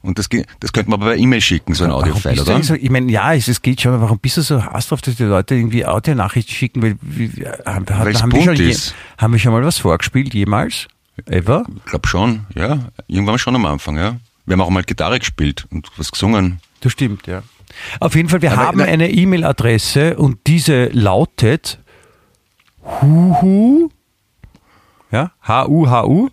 [0.00, 0.28] Und das,
[0.60, 2.62] das könnte man aber per E-Mail schicken, so ein Audio-File, oder?
[2.62, 5.00] So, ich meine, ja, es, es geht schon, aber warum bist du so heiß drauf,
[5.00, 6.82] dass die Leute irgendwie Audio-Nachrichten schicken?
[6.82, 7.30] Weil, wie,
[7.64, 8.76] haben, haben, wir schon je,
[9.16, 10.88] haben wir schon mal was vorgespielt, jemals?
[11.26, 11.64] Ever?
[11.76, 12.78] Ich glaube schon, ja.
[13.06, 14.16] Irgendwann schon am Anfang, ja.
[14.46, 16.60] Wir haben auch mal Gitarre gespielt und was gesungen.
[16.80, 17.42] Das stimmt, ja.
[18.00, 21.78] Auf jeden Fall, wir Aber haben eine E-Mail-Adresse und diese lautet
[22.84, 23.88] huhu,
[25.10, 26.28] ja, H-U-H-U,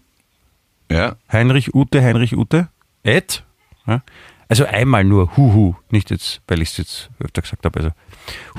[0.91, 1.15] Ja.
[1.31, 2.67] Heinrich Ute, Heinrich Ute,
[3.05, 3.43] at,
[3.87, 4.01] ja,
[4.49, 7.91] also einmal nur huhu, nicht jetzt, weil ich es jetzt öfter gesagt habe, also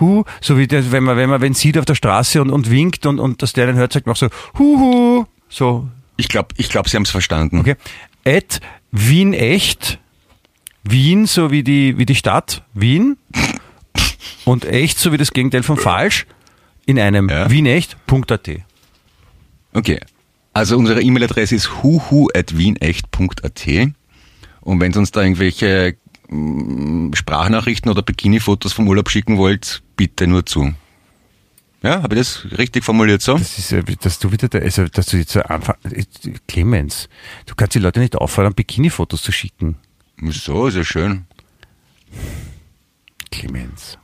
[0.00, 2.70] huhu, so wie das, wenn man, wenn man, wenn sieht auf der Straße und, und
[2.70, 6.48] winkt und, und das der dann hört, sagt man auch so huhu, so, Ich glaube,
[6.56, 7.60] ich glaub, Sie haben es verstanden.
[7.60, 7.76] okay,
[8.24, 8.60] at
[8.90, 9.98] Wien echt,
[10.84, 13.16] Wien so wie die, wie die Stadt, Wien
[14.44, 16.26] und echt so wie das Gegenteil von falsch
[16.86, 17.48] in einem Ja.
[17.50, 18.50] wienecht.at.
[19.72, 20.00] Okay.
[20.54, 23.66] Also unsere E-Mail-Adresse ist huhu.wienecht.at
[24.60, 25.96] und wenn Sie uns da irgendwelche
[26.28, 30.74] mm, Sprachnachrichten oder Bikini-Fotos vom Urlaub schicken wollt, bitte nur zu.
[31.82, 33.36] Ja, habe ich das richtig formuliert so?
[33.36, 33.74] Das ist,
[34.04, 35.74] dass du wieder, da, also, dass du jetzt einfach,
[36.46, 37.08] Clemens,
[37.46, 39.76] du kannst die Leute nicht auffordern, Bikini-Fotos zu schicken.
[40.28, 41.24] So, ist ja schön.
[43.30, 43.98] Clemens.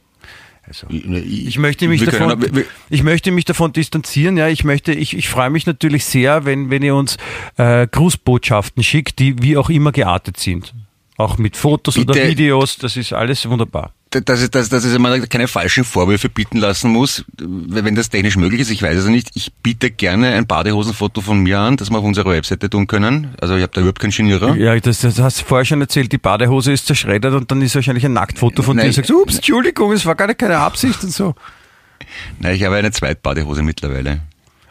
[0.67, 0.87] Also.
[0.91, 4.37] Ich, Ich möchte mich davon, können- wir- ich möchte mich davon distanzieren.
[4.37, 7.17] Ja, ich möchte, ich, ich freue mich natürlich sehr, wenn, wenn ihr uns
[7.57, 10.75] äh, Grußbotschaften schickt, die wie auch immer geartet sind.
[11.17, 12.29] Auch mit Fotos oder Bitte.
[12.29, 12.77] Videos.
[12.77, 13.95] Das ist alles wunderbar.
[14.11, 18.37] Dass ich, dass, dass ich immer keine falschen Vorwürfe bieten lassen muss, wenn das technisch
[18.37, 19.31] möglich ist, ich weiß es nicht.
[19.35, 23.35] Ich biete gerne ein Badehosenfoto von mir an, das wir auf unserer Webseite tun können.
[23.41, 24.57] Also ich habe da überhaupt keinen Genierer.
[24.57, 26.11] Ja, das, das hast du vorher schon erzählt.
[26.13, 28.85] Die Badehose ist zerschreddert und dann ist wahrscheinlich ein Nacktfoto von Nein.
[28.85, 28.89] dir.
[28.89, 31.35] Und sagst, ups, Entschuldigung, es war gar nicht keine Absicht und so.
[32.41, 34.21] Nein, ich habe eine Zweitbadehose mittlerweile.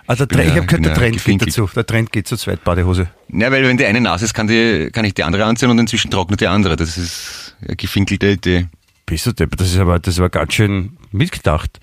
[0.08, 1.70] Also der ich ja- habe gehört, der Trend geht dazu.
[1.76, 3.08] Der Trend geht zur Zweitbadehose.
[3.30, 5.78] Ja, weil wenn die eine nass ist, kann, die, kann ich die andere anziehen und
[5.80, 6.78] inzwischen trocknet die andere.
[6.78, 8.68] Das ist eine gefinkelte Idee.
[9.08, 9.56] Bist du Depp?
[9.58, 11.80] Das ist aber, das war ganz schön mitgedacht.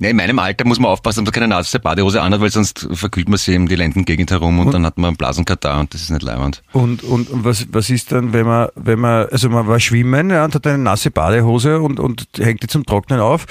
[0.00, 2.88] Ja, in meinem Alter muss man aufpassen, dass man keine nasse Badehose anhat, weil sonst
[2.92, 6.02] verkühlt man sie in die Lendengegend herum und, dann hat man einen Blasenkatar und das
[6.02, 6.62] ist nicht leibend.
[6.72, 10.30] Und, und, und was, was ist dann, wenn man, wenn man, also man war schwimmen
[10.30, 13.46] ja, und hat eine nasse Badehose und, und hängt die zum Trocknen auf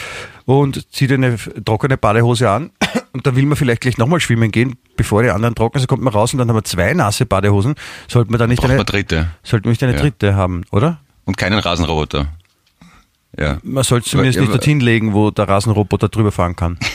[0.45, 2.71] und zieht eine trockene Badehose an
[3.11, 6.01] und dann will man vielleicht gleich nochmal schwimmen gehen, bevor die anderen trocknen, so kommt
[6.01, 7.75] man raus und dann haben wir zwei nasse Badehosen.
[8.07, 9.27] Sollte man da nicht Braucht eine, man dritte.
[9.43, 9.99] sollte man nicht eine Ja.
[9.99, 11.01] dritte haben, oder?
[11.25, 12.27] Und keinen Rasenroboter.
[13.39, 13.57] Ja.
[13.63, 16.77] Man sollte zumindest Aber- nicht dorthin legen, wo der Rasenroboter drüber fahren kann.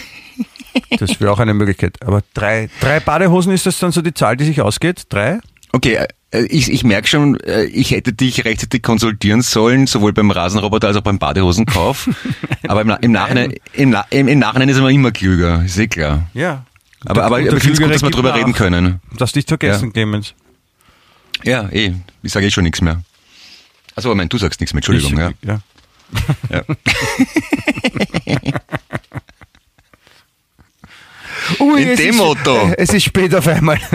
[0.99, 1.99] Das wäre auch eine Möglichkeit.
[2.03, 5.05] Aber drei, drei Badehosen ist das dann so die Zahl, die sich ausgeht?
[5.11, 5.38] Drei?
[5.72, 5.99] Okay,
[6.30, 10.88] äh, ich, ich merke schon, äh, ich hätte dich rechtzeitig konsultieren sollen, sowohl beim Rasenroboter
[10.88, 12.09] als auch beim Badehosenkauf.
[12.68, 16.26] Aber im, im, Nachhinein, im, im, im Nachhinein ist man immer klüger, ist eh klar.
[16.32, 16.64] Ja.
[17.05, 18.36] Aber, aber Und ich finde es gut, dass wir drüber nach.
[18.38, 19.01] reden können.
[19.18, 19.93] Das nicht vergessen, Ja.
[19.93, 20.34] Clemens.
[21.45, 23.03] Ja, eh, ich sage eh schon nichts mehr.
[23.95, 25.12] Also, meine, du sagst nichts mehr, Entschuldigung.
[25.12, 25.18] Ich-
[25.49, 25.55] ja.
[25.55, 25.61] ja.
[26.50, 26.62] Ja.
[31.60, 32.70] Ui, In es dem ist, Motto.
[32.76, 33.78] Es ist spät auf einmal.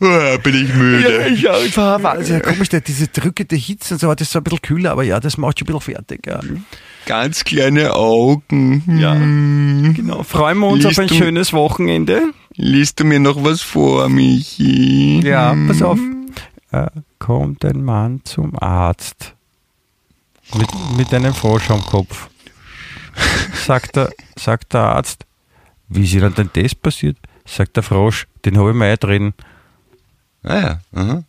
[0.00, 1.28] Ah, bin ich Ja, müde.
[1.34, 1.62] ich auch.
[1.62, 2.40] Ich war Wahnsinn.
[2.42, 5.36] Komisch, diese drückende Hitze und so, das ist so ein bisschen kühler, aber ja, das
[5.38, 6.26] macht schon ein bisschen fertig.
[6.26, 6.40] Ja.
[7.06, 8.82] Ganz kleine Augen.
[8.98, 9.14] Ja.
[9.14, 9.94] Hm.
[9.96, 10.22] Genau.
[10.22, 12.22] Freuen wir uns Liest auf ein du- schönes Wochenende.
[12.54, 15.20] Liest du mir noch was vor, Michi?
[15.24, 15.98] Ja, pass auf.
[16.72, 16.86] Äh,
[17.18, 19.34] kommt ein Mann zum Arzt
[20.54, 22.28] mit, mit einem Frosch am Kopf.
[23.54, 25.26] Sagt der, sagt der Arzt,
[25.88, 27.16] wie ist Ihnen denn das passiert?
[27.44, 29.34] Sagt der Frosch, den habe ich mir drin.
[30.42, 30.80] Ah ja.
[30.92, 31.24] Aha.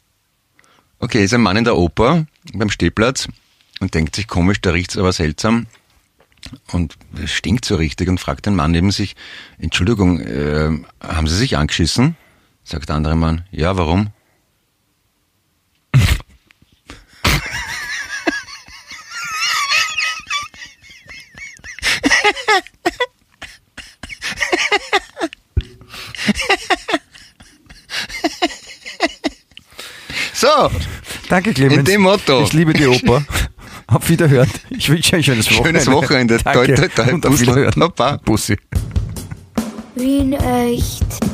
[1.00, 3.28] Okay, ist ein Mann in der Oper beim Stehplatz
[3.80, 5.68] und denkt sich komisch, da riecht's aber seltsam
[6.72, 9.16] und es stinkt so richtig und fragt den Mann neben sich,
[9.60, 12.16] Entschuldigung, äh, haben Sie sich angeschissen?
[12.64, 14.10] Sagt der andere Mann, ja, warum?
[30.38, 30.70] So,
[31.30, 31.80] Danke, Clemens.
[31.80, 32.44] In dem Motto.
[32.44, 33.26] Ich liebe die Oper.
[33.88, 34.48] Auf Wiederhören.
[34.70, 35.82] Ich wünsche ein schönes Wochenende.
[35.82, 36.38] Schönes Wochenende.
[36.38, 36.76] Danke.
[36.76, 37.14] Toi, toi, toi.
[37.14, 37.40] Und auf.
[37.40, 38.20] Wiederhören.
[38.24, 38.56] Bussi.
[39.96, 41.27] Wien echt.